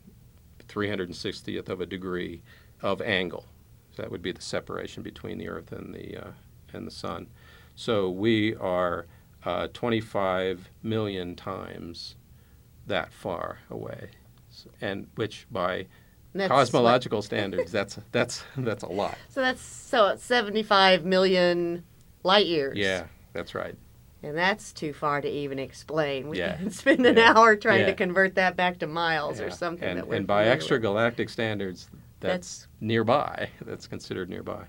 360th 0.68 1.68
of 1.68 1.80
a 1.80 1.86
degree 1.86 2.42
of 2.82 3.00
angle. 3.00 3.46
So 3.94 4.02
that 4.02 4.10
would 4.10 4.22
be 4.22 4.32
the 4.32 4.42
separation 4.42 5.02
between 5.02 5.38
the 5.38 5.48
Earth 5.48 5.72
and 5.72 5.94
the 5.94 6.16
uh, 6.16 6.30
and 6.72 6.86
the 6.86 6.90
Sun. 6.90 7.28
So 7.74 8.10
we 8.10 8.54
are 8.56 9.06
uh, 9.44 9.68
25 9.72 10.70
million 10.82 11.34
times 11.36 12.16
that 12.86 13.12
far 13.12 13.58
away, 13.70 14.10
S- 14.50 14.66
and 14.80 15.06
which 15.14 15.46
by 15.50 15.86
That's 16.34 16.48
cosmological 16.50 17.22
standards, 17.30 17.70
that's 17.72 17.98
that's 18.12 18.44
that's 18.56 18.82
a 18.82 18.88
lot. 18.88 19.18
So 19.28 19.40
that's 19.40 19.60
so 19.62 20.08
it's 20.08 20.24
75 20.24 21.04
million 21.04 21.84
light 22.22 22.46
years. 22.46 22.78
Yeah, 22.78 23.06
that's 23.32 23.54
right. 23.54 23.76
And 24.24 24.36
that's 24.38 24.72
too 24.72 24.92
far 24.92 25.20
to 25.20 25.28
even 25.28 25.58
explain. 25.58 26.28
We 26.28 26.38
Yeah. 26.38 26.56
can 26.56 26.70
spend 26.70 27.04
an 27.06 27.16
Yeah. 27.16 27.32
hour 27.36 27.56
trying 27.56 27.86
to 27.86 27.94
convert 27.94 28.36
that 28.36 28.56
back 28.56 28.78
to 28.78 28.86
miles 28.86 29.40
or 29.40 29.50
something. 29.50 29.88
And, 29.88 29.98
that 29.98 30.06
we're 30.06 30.14
and 30.14 30.26
by 30.26 30.44
extragalactic 30.44 31.28
standards, 31.28 31.88
that's, 32.28 32.68
nearby. 32.80 33.48
That's 33.66 33.86
considered 33.86 34.28
nearby. 34.28 34.64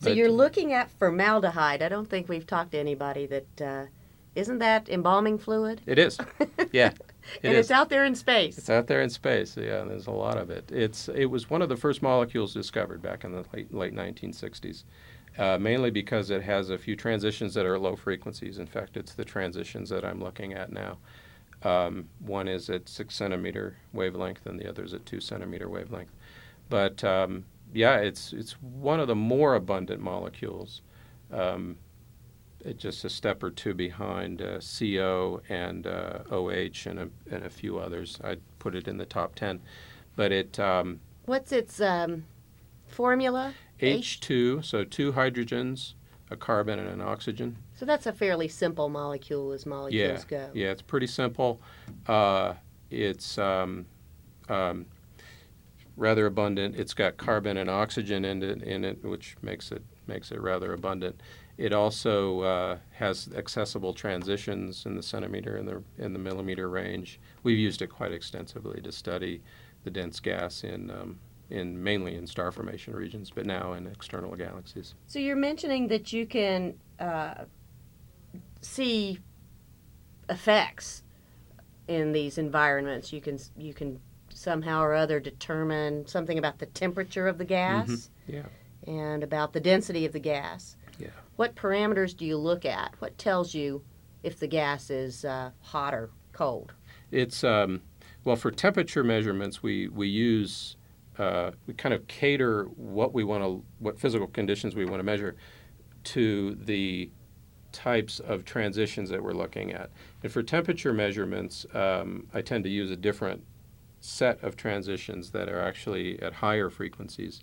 So 0.00 0.10
But- 0.10 0.16
you're 0.16 0.30
looking 0.30 0.72
at 0.72 0.90
formaldehyde. 0.90 1.82
I 1.82 1.88
don't 1.88 2.08
think 2.08 2.28
we've 2.28 2.46
talked 2.46 2.72
to 2.72 2.78
anybody 2.78 3.26
that 3.26 3.60
uh, 3.62 3.86
isn't 4.34 4.58
that 4.58 4.88
embalming 4.88 5.38
fluid. 5.38 5.80
It 5.86 5.98
is. 5.98 6.18
Yeah, 6.72 6.88
it 6.88 7.00
and 7.44 7.52
is. 7.54 7.58
it's 7.66 7.70
out 7.70 7.88
there 7.90 8.04
in 8.04 8.14
space. 8.14 8.58
It's 8.58 8.70
out 8.70 8.86
there 8.86 9.00
in 9.00 9.08
space. 9.10 9.56
Yeah, 9.56 9.84
there's 9.84 10.06
a 10.08 10.10
lot 10.10 10.36
of 10.36 10.50
it. 10.50 10.70
It's 10.72 11.08
it 11.08 11.26
was 11.26 11.48
one 11.48 11.62
of 11.62 11.68
the 11.68 11.76
first 11.76 12.02
molecules 12.02 12.52
discovered 12.52 13.00
back 13.02 13.24
in 13.24 13.32
the 13.32 13.44
late 13.52 13.72
late 13.72 13.94
1960s, 13.94 14.84
uh, 15.38 15.58
mainly 15.58 15.90
because 15.90 16.30
it 16.30 16.42
has 16.42 16.70
a 16.70 16.76
few 16.78 16.96
transitions 16.96 17.54
that 17.54 17.64
are 17.66 17.78
low 17.78 17.94
frequencies. 17.96 18.58
In 18.58 18.66
fact, 18.66 18.96
it's 18.96 19.14
the 19.14 19.24
transitions 19.24 19.90
that 19.90 20.04
I'm 20.04 20.20
looking 20.20 20.54
at 20.54 20.72
now. 20.72 20.98
Um, 21.62 22.08
one 22.20 22.48
is 22.48 22.68
at 22.68 22.88
six 22.88 23.14
centimeter 23.14 23.76
wavelength, 23.92 24.44
and 24.46 24.58
the 24.58 24.68
other 24.68 24.84
is 24.84 24.92
at 24.94 25.06
two 25.06 25.20
centimeter 25.20 25.68
wavelength. 25.68 26.10
But 26.68 27.02
um, 27.04 27.44
yeah, 27.72 27.96
it's 27.96 28.32
it's 28.32 28.52
one 28.62 29.00
of 29.00 29.08
the 29.08 29.14
more 29.14 29.54
abundant 29.54 30.00
molecules. 30.00 30.82
Um, 31.32 31.76
just 32.76 33.04
a 33.04 33.08
step 33.08 33.42
or 33.42 33.50
two 33.50 33.74
behind 33.74 34.42
uh, 34.42 34.58
CO 34.60 35.40
and 35.48 35.86
uh, 35.86 36.20
OH 36.30 36.86
and 36.86 36.98
a, 36.98 37.08
and 37.30 37.44
a 37.44 37.50
few 37.50 37.78
others. 37.78 38.18
I'd 38.24 38.40
put 38.58 38.74
it 38.74 38.88
in 38.88 38.96
the 38.96 39.06
top 39.06 39.34
10. 39.36 39.60
But 40.16 40.32
it 40.32 40.58
um, 40.58 41.00
What's 41.26 41.52
its 41.52 41.80
um, 41.80 42.24
formula? 42.88 43.54
H2, 43.80 44.64
so 44.64 44.84
two 44.84 45.12
hydrogens, 45.12 45.94
a 46.30 46.36
carbon, 46.36 46.78
and 46.78 46.88
an 46.88 47.00
oxygen. 47.00 47.58
So 47.74 47.84
that's 47.84 48.06
a 48.06 48.12
fairly 48.12 48.48
simple 48.48 48.88
molecule 48.88 49.52
as 49.52 49.66
molecules 49.66 50.24
go. 50.24 50.50
Yeah, 50.54 50.68
it's 50.68 50.82
pretty 50.82 51.06
simple. 51.06 51.60
Uh, 52.06 52.54
it's 52.90 53.36
um, 53.36 53.84
um, 54.48 54.86
rather 55.96 56.26
abundant. 56.26 56.76
It's 56.76 56.94
got 56.94 57.16
carbon 57.16 57.56
and 57.56 57.70
oxygen 57.70 58.24
in 58.24 58.42
it, 58.42 58.62
in 58.62 58.84
it, 58.84 59.04
which 59.04 59.36
makes 59.42 59.72
it 59.72 59.82
makes 60.06 60.30
it 60.30 60.40
rather 60.40 60.72
abundant. 60.72 61.20
It 61.56 61.72
also 61.72 62.40
uh, 62.40 62.78
has 62.92 63.28
accessible 63.34 63.94
transitions 63.94 64.84
in 64.84 64.94
the 64.94 65.02
centimeter 65.02 65.56
and 65.56 65.66
the 65.66 65.82
in 65.98 66.12
the 66.12 66.18
millimeter 66.18 66.68
range. 66.68 67.18
We've 67.42 67.58
used 67.58 67.82
it 67.82 67.88
quite 67.88 68.12
extensively 68.12 68.80
to 68.82 68.92
study 68.92 69.42
the 69.84 69.90
dense 69.90 70.20
gas 70.20 70.64
in 70.64 70.90
um, 70.90 71.18
in 71.48 71.82
mainly 71.82 72.16
in 72.16 72.26
star 72.26 72.52
formation 72.52 72.94
regions, 72.94 73.30
but 73.34 73.46
now 73.46 73.72
in 73.72 73.86
external 73.86 74.34
galaxies. 74.36 74.94
So 75.06 75.18
you're 75.18 75.36
mentioning 75.36 75.88
that 75.88 76.12
you 76.12 76.26
can 76.26 76.74
uh, 76.98 77.44
see 78.60 79.20
effects 80.28 81.04
in 81.88 82.12
these 82.12 82.36
environments. 82.36 83.12
You 83.12 83.20
can 83.20 83.38
you 83.56 83.72
can 83.72 84.00
somehow 84.46 84.80
or 84.80 84.94
other 84.94 85.18
determine 85.18 86.06
something 86.06 86.38
about 86.38 86.56
the 86.60 86.66
temperature 86.66 87.26
of 87.26 87.36
the 87.36 87.44
gas 87.44 88.10
Yeah. 88.28 88.44
and 88.86 89.24
about 89.24 89.52
the 89.52 89.58
density 89.58 90.06
of 90.06 90.12
the 90.12 90.20
gas. 90.20 90.76
Yeah. 91.00 91.08
What 91.34 91.56
parameters 91.56 92.16
do 92.16 92.24
you 92.24 92.36
look 92.36 92.64
at? 92.64 92.94
What 93.00 93.18
tells 93.18 93.54
you 93.54 93.82
if 94.22 94.38
the 94.38 94.46
gas 94.46 94.88
is 94.88 95.24
uh, 95.24 95.50
hot 95.62 95.94
or 95.94 96.10
cold? 96.32 96.72
It's 97.10 97.42
um, 97.42 97.82
well 98.24 98.36
for 98.36 98.52
temperature 98.52 99.02
measurements 99.02 99.64
we 99.64 99.88
we 99.88 100.06
use 100.06 100.76
uh, 101.18 101.50
we 101.66 101.74
kind 101.74 101.92
of 101.92 102.06
cater 102.06 102.66
what 102.76 103.12
we 103.12 103.24
want 103.24 103.42
to 103.42 103.64
what 103.80 103.98
physical 103.98 104.28
conditions 104.28 104.76
we 104.76 104.84
want 104.84 105.00
to 105.00 105.04
measure 105.04 105.34
to 106.04 106.54
the 106.54 107.10
types 107.72 108.20
of 108.20 108.44
transitions 108.44 109.10
that 109.10 109.20
we're 109.20 109.32
looking 109.32 109.72
at. 109.72 109.90
And 110.22 110.30
for 110.30 110.44
temperature 110.44 110.92
measurements, 110.92 111.66
um, 111.74 112.28
I 112.32 112.42
tend 112.42 112.62
to 112.62 112.70
use 112.70 112.92
a 112.92 112.96
different 112.96 113.42
set 114.06 114.42
of 114.42 114.56
transitions 114.56 115.30
that 115.30 115.48
are 115.48 115.60
actually 115.60 116.20
at 116.22 116.34
higher 116.34 116.70
frequencies. 116.70 117.42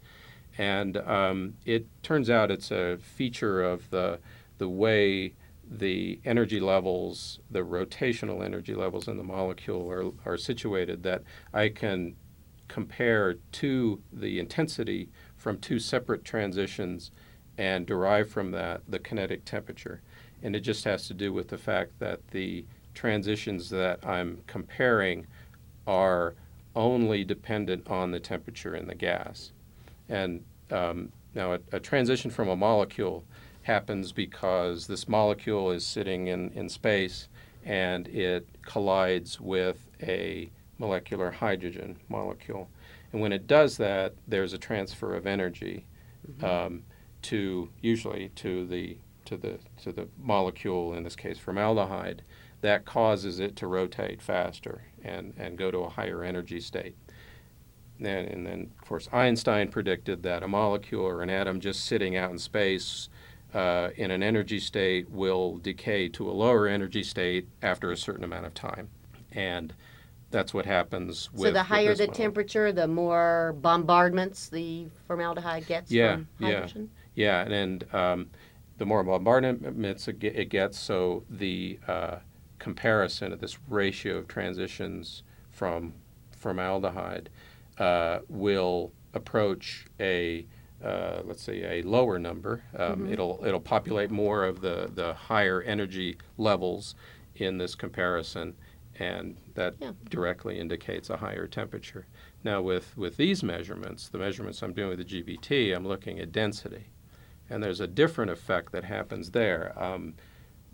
And 0.57 0.97
um, 0.97 1.55
it 1.65 1.87
turns 2.03 2.29
out 2.29 2.51
it's 2.51 2.71
a 2.71 2.97
feature 2.97 3.63
of 3.63 3.89
the 3.89 4.19
the 4.59 4.69
way 4.69 5.33
the 5.69 6.19
energy 6.25 6.59
levels, 6.59 7.39
the 7.49 7.61
rotational 7.61 8.45
energy 8.45 8.75
levels 8.75 9.07
in 9.07 9.17
the 9.17 9.23
molecule 9.23 9.89
are, 9.89 10.11
are 10.25 10.37
situated 10.37 11.03
that 11.03 11.23
I 11.53 11.69
can 11.69 12.15
compare 12.67 13.33
to 13.33 14.01
the 14.11 14.39
intensity 14.39 15.09
from 15.35 15.57
two 15.57 15.79
separate 15.79 16.23
transitions 16.23 17.11
and 17.57 17.85
derive 17.85 18.29
from 18.29 18.51
that 18.51 18.81
the 18.87 18.99
kinetic 18.99 19.45
temperature. 19.45 20.01
And 20.41 20.55
it 20.55 20.61
just 20.61 20.83
has 20.83 21.07
to 21.07 21.13
do 21.13 21.31
with 21.33 21.47
the 21.47 21.57
fact 21.57 21.99
that 21.99 22.27
the 22.31 22.65
transitions 22.93 23.69
that 23.69 24.05
I'm 24.05 24.41
comparing 24.47 25.25
are 25.87 26.35
only 26.75 27.23
dependent 27.23 27.87
on 27.87 28.11
the 28.11 28.19
temperature 28.19 28.75
in 28.75 28.87
the 28.87 28.95
gas. 28.95 29.51
And 30.09 30.43
um, 30.71 31.11
now, 31.33 31.53
a, 31.53 31.59
a, 31.71 31.79
transition 31.79 32.31
from 32.31 32.49
a 32.49 32.55
molecule 32.55 33.23
happens 33.63 34.11
because 34.11 34.87
this 34.87 35.07
molecule 35.07 35.71
is 35.71 35.85
sitting 35.85 36.27
in, 36.27 36.51
in 36.51 36.69
space 36.69 37.27
and 37.65 38.07
it 38.07 38.47
collides 38.63 39.39
with 39.39 39.87
a 40.01 40.49
molecular 40.79 41.31
hydrogen 41.31 41.97
molecule. 42.09 42.69
And 43.11 43.21
when 43.21 43.31
it 43.31 43.47
does 43.47 43.77
that, 43.77 44.15
there's 44.27 44.53
a 44.53 44.57
transfer 44.57 45.15
of 45.15 45.25
energy 45.25 45.85
mm-hmm. 46.29 46.45
um, 46.45 46.83
to 47.23 47.69
usually 47.81 48.29
to 48.35 48.65
the 48.65 48.97
to 49.25 49.37
the 49.37 49.57
to 49.81 49.91
the 49.91 50.07
molecule 50.21 50.93
in 50.93 51.03
this 51.03 51.15
case 51.15 51.37
formaldehyde 51.37 52.21
that 52.63 52.85
causes 52.85 53.41
it 53.41 53.57
to 53.57 53.67
rotate 53.67 54.21
faster 54.21 54.83
and, 55.03 55.33
and 55.37 55.57
go 55.57 55.69
to 55.69 55.79
a 55.79 55.89
higher 55.89 56.23
energy 56.23 56.61
state. 56.61 56.95
And, 57.99 58.07
and 58.07 58.47
then, 58.47 58.71
of 58.79 58.87
course, 58.87 59.09
Einstein 59.11 59.67
predicted 59.67 60.23
that 60.23 60.43
a 60.43 60.47
molecule 60.47 61.05
or 61.05 61.21
an 61.21 61.29
atom 61.29 61.59
just 61.59 61.85
sitting 61.85 62.15
out 62.15 62.31
in 62.31 62.39
space 62.39 63.09
uh, 63.53 63.89
in 63.97 64.11
an 64.11 64.23
energy 64.23 64.61
state 64.61 65.11
will 65.11 65.57
decay 65.57 66.07
to 66.09 66.29
a 66.29 66.31
lower 66.31 66.65
energy 66.65 67.03
state 67.03 67.49
after 67.61 67.91
a 67.91 67.97
certain 67.97 68.23
amount 68.23 68.45
of 68.45 68.53
time. 68.53 68.87
And 69.33 69.73
that's 70.31 70.53
what 70.53 70.65
happens 70.65 71.31
with. 71.33 71.41
So 71.41 71.51
the 71.51 71.63
higher 71.63 71.93
the 71.95 72.07
model. 72.07 72.15
temperature, 72.15 72.71
the 72.71 72.87
more 72.87 73.57
bombardments 73.61 74.47
the 74.47 74.87
formaldehyde 75.05 75.67
gets 75.67 75.91
yeah, 75.91 76.15
from 76.15 76.27
hydrogen. 76.39 76.89
Yeah, 77.13 77.43
yeah, 77.43 77.43
and, 77.43 77.53
and 77.53 77.93
um, 77.93 78.29
the 78.77 78.85
more 78.85 79.03
bombardments 79.03 80.07
it 80.07 80.49
gets, 80.49 80.79
so 80.79 81.25
the 81.29 81.77
uh, 81.89 82.15
comparison 82.63 83.33
of 83.33 83.41
this 83.41 83.57
ratio 83.67 84.15
of 84.15 84.25
transitions 84.25 85.21
from 85.51 85.93
formaldehyde 86.31 87.29
uh, 87.77 88.19
will 88.29 88.93
approach 89.13 89.85
a 89.99 90.47
uh, 90.81 91.21
let's 91.25 91.43
say 91.43 91.79
a 91.79 91.81
lower 91.83 92.17
number. 92.17 92.63
Um, 92.77 93.01
mm-hmm. 93.01 93.13
It'll 93.13 93.43
it'll 93.45 93.59
populate 93.59 94.11
more 94.11 94.45
of 94.45 94.61
the 94.61 94.89
the 94.95 95.13
higher 95.13 95.61
energy 95.61 96.17
levels 96.37 96.95
in 97.35 97.57
this 97.57 97.75
comparison, 97.75 98.55
and 98.97 99.35
that 99.55 99.75
yeah. 99.79 99.91
directly 100.09 100.57
indicates 100.57 101.09
a 101.09 101.17
higher 101.17 101.47
temperature. 101.47 102.05
Now 102.45 102.61
with 102.61 102.97
with 102.97 103.17
these 103.17 103.43
measurements, 103.43 104.07
the 104.07 104.19
measurements 104.19 104.61
I'm 104.61 104.73
doing 104.73 104.97
with 104.97 105.05
the 105.05 105.21
GBT, 105.21 105.75
I'm 105.75 105.85
looking 105.85 106.17
at 106.19 106.31
density, 106.31 106.85
and 107.49 107.61
there's 107.61 107.81
a 107.81 107.87
different 107.87 108.31
effect 108.31 108.71
that 108.71 108.85
happens 108.85 109.31
there. 109.31 109.73
Um, 109.75 110.15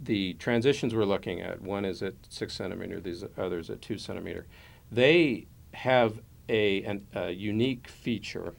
the 0.01 0.33
transitions 0.35 0.95
we're 0.95 1.05
looking 1.05 1.41
at, 1.41 1.62
one 1.62 1.85
is 1.85 2.01
at 2.01 2.13
six 2.29 2.53
centimeter, 2.53 2.99
these 2.99 3.23
others 3.38 3.69
at 3.69 3.81
two 3.81 3.97
centimeter, 3.97 4.45
they 4.91 5.47
have 5.73 6.19
a, 6.47 6.83
an, 6.83 7.05
a 7.13 7.31
unique 7.31 7.88
feature 7.88 8.53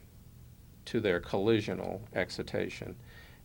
to 0.85 0.99
their 0.99 1.19
collisional 1.19 2.01
excitation. 2.13 2.95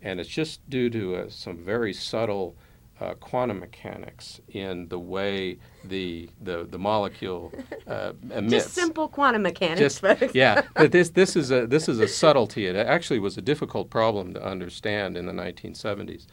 And 0.02 0.20
it's 0.20 0.28
just 0.28 0.68
due 0.68 0.90
to 0.90 1.16
uh, 1.16 1.28
some 1.28 1.59
very 1.59 1.92
subtle 1.92 2.56
uh, 3.00 3.14
quantum 3.14 3.61
mechanics 3.61 4.40
in 4.48 4.88
the 4.88 4.98
way 4.98 5.59
the 5.85 6.30
the, 6.40 6.66
the 6.70 6.78
molecule 6.78 7.52
uh, 7.87 8.12
emits. 8.30 8.64
Just 8.64 8.74
simple 8.74 9.09
quantum 9.09 9.42
mechanics, 9.42 10.00
Just, 10.00 10.35
yeah, 10.35 10.62
but 10.74 10.92
this 10.92 11.11
this 11.11 11.37
is 11.37 11.50
a 11.50 11.66
this 11.66 11.88
is 11.88 12.00
a 12.00 12.09
subtlety. 12.09 12.66
It 12.66 12.76
actually 12.76 13.18
was 13.18 13.37
a 13.37 13.42
difficult 13.42 13.90
problem 13.90 14.32
to 14.35 14.42
understand 14.42 15.16
in 15.16 15.26
the 15.26 15.32
1970s. 15.32 16.26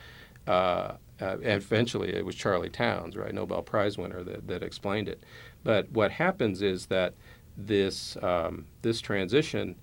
Uh, 0.48 0.94
uh, 1.22 1.38
eventually, 1.42 2.14
it 2.14 2.26
was 2.26 2.36
Charlie 2.36 2.70
Townes, 2.70 3.16
right, 3.16 3.34
Nobel 3.34 3.62
Prize 3.62 3.98
winner, 3.98 4.24
that, 4.24 4.48
that 4.48 4.64
explained 4.64 5.08
it. 5.08 5.24
But 5.64 5.90
what 5.92 6.12
happens 6.12 6.62
is 6.62 6.88
that 6.88 7.14
this 7.56 8.18
um, 8.22 8.66
this 8.82 9.00
transition, 9.00 9.76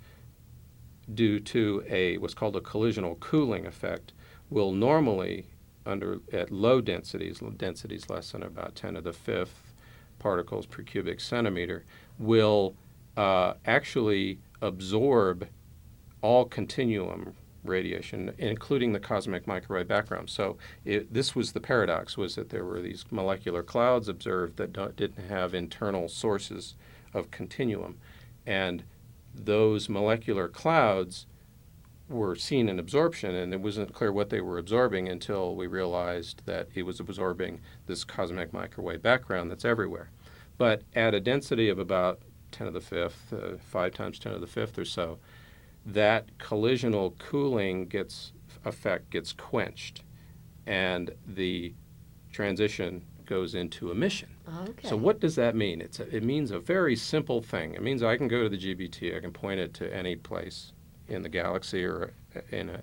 due 1.14 1.40
to 1.40 1.84
a 1.88 2.18
what's 2.18 2.34
called 2.34 2.56
a 2.56 2.60
collisional 2.60 3.18
cooling 3.20 3.64
effect, 3.66 4.12
will 4.50 4.72
normally 4.72 5.46
under 5.86 6.20
at 6.32 6.50
low 6.50 6.80
densities, 6.80 7.42
densities 7.56 8.10
less 8.10 8.32
than 8.32 8.42
about 8.42 8.74
10 8.74 8.94
to 8.94 9.00
the 9.00 9.12
fifth 9.12 9.72
particles 10.18 10.66
per 10.66 10.82
cubic 10.82 11.20
centimeter, 11.20 11.84
will 12.18 12.74
uh, 13.16 13.54
actually 13.64 14.38
absorb 14.60 15.48
all 16.22 16.44
continuum 16.44 17.34
radiation, 17.64 18.32
including 18.38 18.92
the 18.92 19.00
cosmic 19.00 19.46
microwave 19.46 19.88
background. 19.88 20.30
So 20.30 20.56
it, 20.84 21.12
this 21.12 21.34
was 21.34 21.52
the 21.52 21.60
paradox: 21.60 22.16
was 22.16 22.34
that 22.36 22.50
there 22.50 22.64
were 22.64 22.80
these 22.80 23.04
molecular 23.10 23.62
clouds 23.62 24.08
observed 24.08 24.56
that 24.56 24.96
didn't 24.96 25.28
have 25.28 25.54
internal 25.54 26.08
sources 26.08 26.74
of 27.12 27.30
continuum, 27.30 27.98
and 28.46 28.84
those 29.34 29.88
molecular 29.88 30.48
clouds 30.48 31.26
were 32.08 32.34
seen 32.34 32.68
in 32.68 32.78
absorption, 32.78 33.34
and 33.34 33.54
it 33.54 33.60
wasn't 33.60 33.94
clear 33.94 34.12
what 34.12 34.30
they 34.30 34.40
were 34.40 34.58
absorbing 34.58 35.08
until 35.08 35.54
we 35.54 35.66
realized 35.66 36.42
that 36.44 36.68
it 36.74 36.82
was 36.82 36.98
absorbing 36.98 37.60
this 37.86 38.02
cosmic 38.02 38.52
microwave 38.52 39.00
background 39.00 39.50
that's 39.50 39.64
everywhere. 39.64 40.10
But 40.58 40.82
at 40.94 41.14
a 41.14 41.20
density 41.20 41.68
of 41.68 41.78
about 41.78 42.20
10 42.50 42.66
to 42.66 42.72
the 42.72 42.80
fifth, 42.80 43.32
uh, 43.32 43.56
5 43.58 43.94
times 43.94 44.18
10 44.18 44.32
to 44.32 44.38
the 44.38 44.46
fifth 44.46 44.76
or 44.76 44.84
so, 44.84 45.18
that 45.86 46.38
collisional 46.38 47.16
cooling 47.18 47.86
gets 47.86 48.32
effect 48.64 49.10
gets 49.10 49.32
quenched, 49.32 50.02
and 50.66 51.12
the 51.26 51.74
transition 52.32 53.04
goes 53.24 53.54
into 53.54 53.90
emission. 53.90 54.28
Okay. 54.68 54.88
So 54.88 54.96
what 54.96 55.20
does 55.20 55.36
that 55.36 55.54
mean? 55.54 55.80
It's 55.80 56.00
a, 56.00 56.14
it 56.14 56.24
means 56.24 56.50
a 56.50 56.58
very 56.58 56.96
simple 56.96 57.40
thing. 57.40 57.74
It 57.74 57.82
means 57.82 58.02
I 58.02 58.16
can 58.16 58.28
go 58.28 58.42
to 58.42 58.48
the 58.48 58.58
GBT, 58.58 59.16
I 59.16 59.20
can 59.20 59.32
point 59.32 59.60
it 59.60 59.72
to 59.74 59.94
any 59.94 60.16
place 60.16 60.72
in 61.08 61.22
the 61.22 61.28
galaxy 61.28 61.84
or 61.84 62.12
in 62.50 62.70
a, 62.70 62.82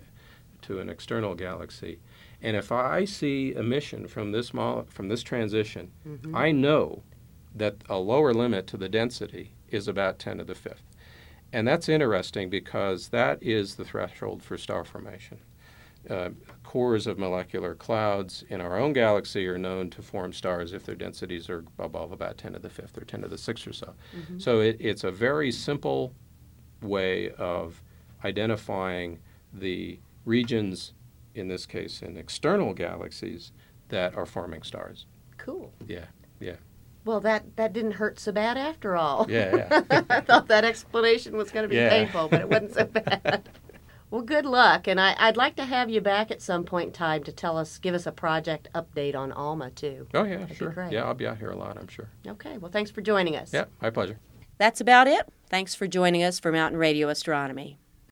to 0.62 0.80
an 0.80 0.88
external 0.88 1.34
galaxy, 1.34 2.00
and 2.40 2.56
if 2.56 2.70
I 2.70 3.04
see 3.04 3.52
emission 3.54 4.06
from 4.06 4.32
this 4.32 4.54
mo- 4.54 4.86
from 4.88 5.08
this 5.08 5.22
transition, 5.22 5.90
mm-hmm. 6.06 6.34
I 6.36 6.52
know 6.52 7.02
that 7.54 7.76
a 7.88 7.98
lower 7.98 8.32
limit 8.32 8.66
to 8.68 8.76
the 8.76 8.88
density 8.88 9.52
is 9.70 9.88
about 9.88 10.18
10 10.18 10.38
to 10.38 10.44
the 10.44 10.54
fifth. 10.54 10.82
And 11.52 11.66
that's 11.66 11.88
interesting 11.88 12.50
because 12.50 13.08
that 13.08 13.42
is 13.42 13.76
the 13.76 13.84
threshold 13.84 14.42
for 14.42 14.58
star 14.58 14.84
formation. 14.84 15.38
Uh, 16.08 16.30
cores 16.62 17.06
of 17.06 17.18
molecular 17.18 17.74
clouds 17.74 18.44
in 18.48 18.60
our 18.60 18.78
own 18.78 18.92
galaxy 18.92 19.46
are 19.46 19.58
known 19.58 19.90
to 19.90 20.00
form 20.00 20.32
stars 20.32 20.72
if 20.72 20.84
their 20.84 20.94
densities 20.94 21.50
are 21.50 21.64
above 21.78 22.12
about 22.12 22.38
10 22.38 22.52
to 22.52 22.58
the 22.58 22.70
fifth 22.70 22.96
or 22.96 23.04
10 23.04 23.22
to 23.22 23.28
the 23.28 23.36
sixth 23.36 23.66
or 23.66 23.72
so. 23.72 23.94
Mm-hmm. 24.16 24.38
So 24.38 24.60
it, 24.60 24.76
it's 24.78 25.04
a 25.04 25.10
very 25.10 25.50
simple 25.50 26.14
way 26.82 27.30
of 27.32 27.82
identifying 28.24 29.18
the 29.52 29.98
regions 30.24 30.92
in 31.34 31.48
this 31.48 31.66
case, 31.66 32.02
in 32.02 32.16
external 32.16 32.74
galaxies 32.74 33.52
that 33.88 34.16
are 34.16 34.26
forming 34.26 34.62
stars. 34.62 35.06
Cool. 35.36 35.72
Yeah, 35.86 36.06
yeah. 36.40 36.56
Well, 37.04 37.20
that, 37.20 37.56
that 37.56 37.72
didn't 37.72 37.92
hurt 37.92 38.18
so 38.20 38.32
bad 38.32 38.58
after 38.58 38.96
all. 38.96 39.26
Yeah, 39.28 39.56
yeah. 39.90 40.02
I 40.10 40.20
thought 40.20 40.48
that 40.48 40.64
explanation 40.64 41.36
was 41.36 41.50
going 41.50 41.62
to 41.64 41.68
be 41.68 41.76
Yeah. 41.76 41.88
painful, 41.88 42.28
but 42.28 42.40
it 42.40 42.48
wasn't 42.48 42.74
so 42.74 42.84
bad. 42.86 43.48
well, 44.10 44.20
good 44.22 44.44
luck, 44.44 44.86
and 44.88 45.00
I, 45.00 45.14
I'd 45.18 45.36
like 45.36 45.56
to 45.56 45.64
have 45.64 45.88
you 45.88 46.00
back 46.00 46.30
at 46.30 46.42
some 46.42 46.64
point 46.64 46.88
in 46.88 46.92
time 46.92 47.24
to 47.24 47.32
tell 47.32 47.56
us, 47.56 47.78
give 47.78 47.94
us 47.94 48.06
a 48.06 48.12
project 48.12 48.68
update 48.74 49.14
on 49.16 49.32
Alma 49.32 49.70
too. 49.70 50.06
Oh, 50.12 50.24
yeah, 50.24 50.38
That'd 50.38 50.56
sure. 50.56 50.88
Yeah, 50.90 51.04
I'll 51.04 51.14
be 51.14 51.26
out 51.26 51.38
here 51.38 51.50
a 51.50 51.56
lot, 51.56 51.78
I'm 51.78 51.88
sure. 51.88 52.08
Okay. 52.26 52.58
Well, 52.58 52.70
thanks 52.70 52.90
for 52.90 53.00
joining 53.00 53.36
us. 53.36 53.52
Yeah, 53.54 53.64
my 53.80 53.90
pleasure. 53.90 54.18
That's 54.58 54.80
about 54.80 55.06
it. 55.08 55.22
Thanks 55.48 55.74
for 55.74 55.86
joining 55.86 56.22
us 56.22 56.38
for 56.38 56.52
Mountain 56.52 56.78
Radio 56.78 57.08
Astronomy. 57.08 57.78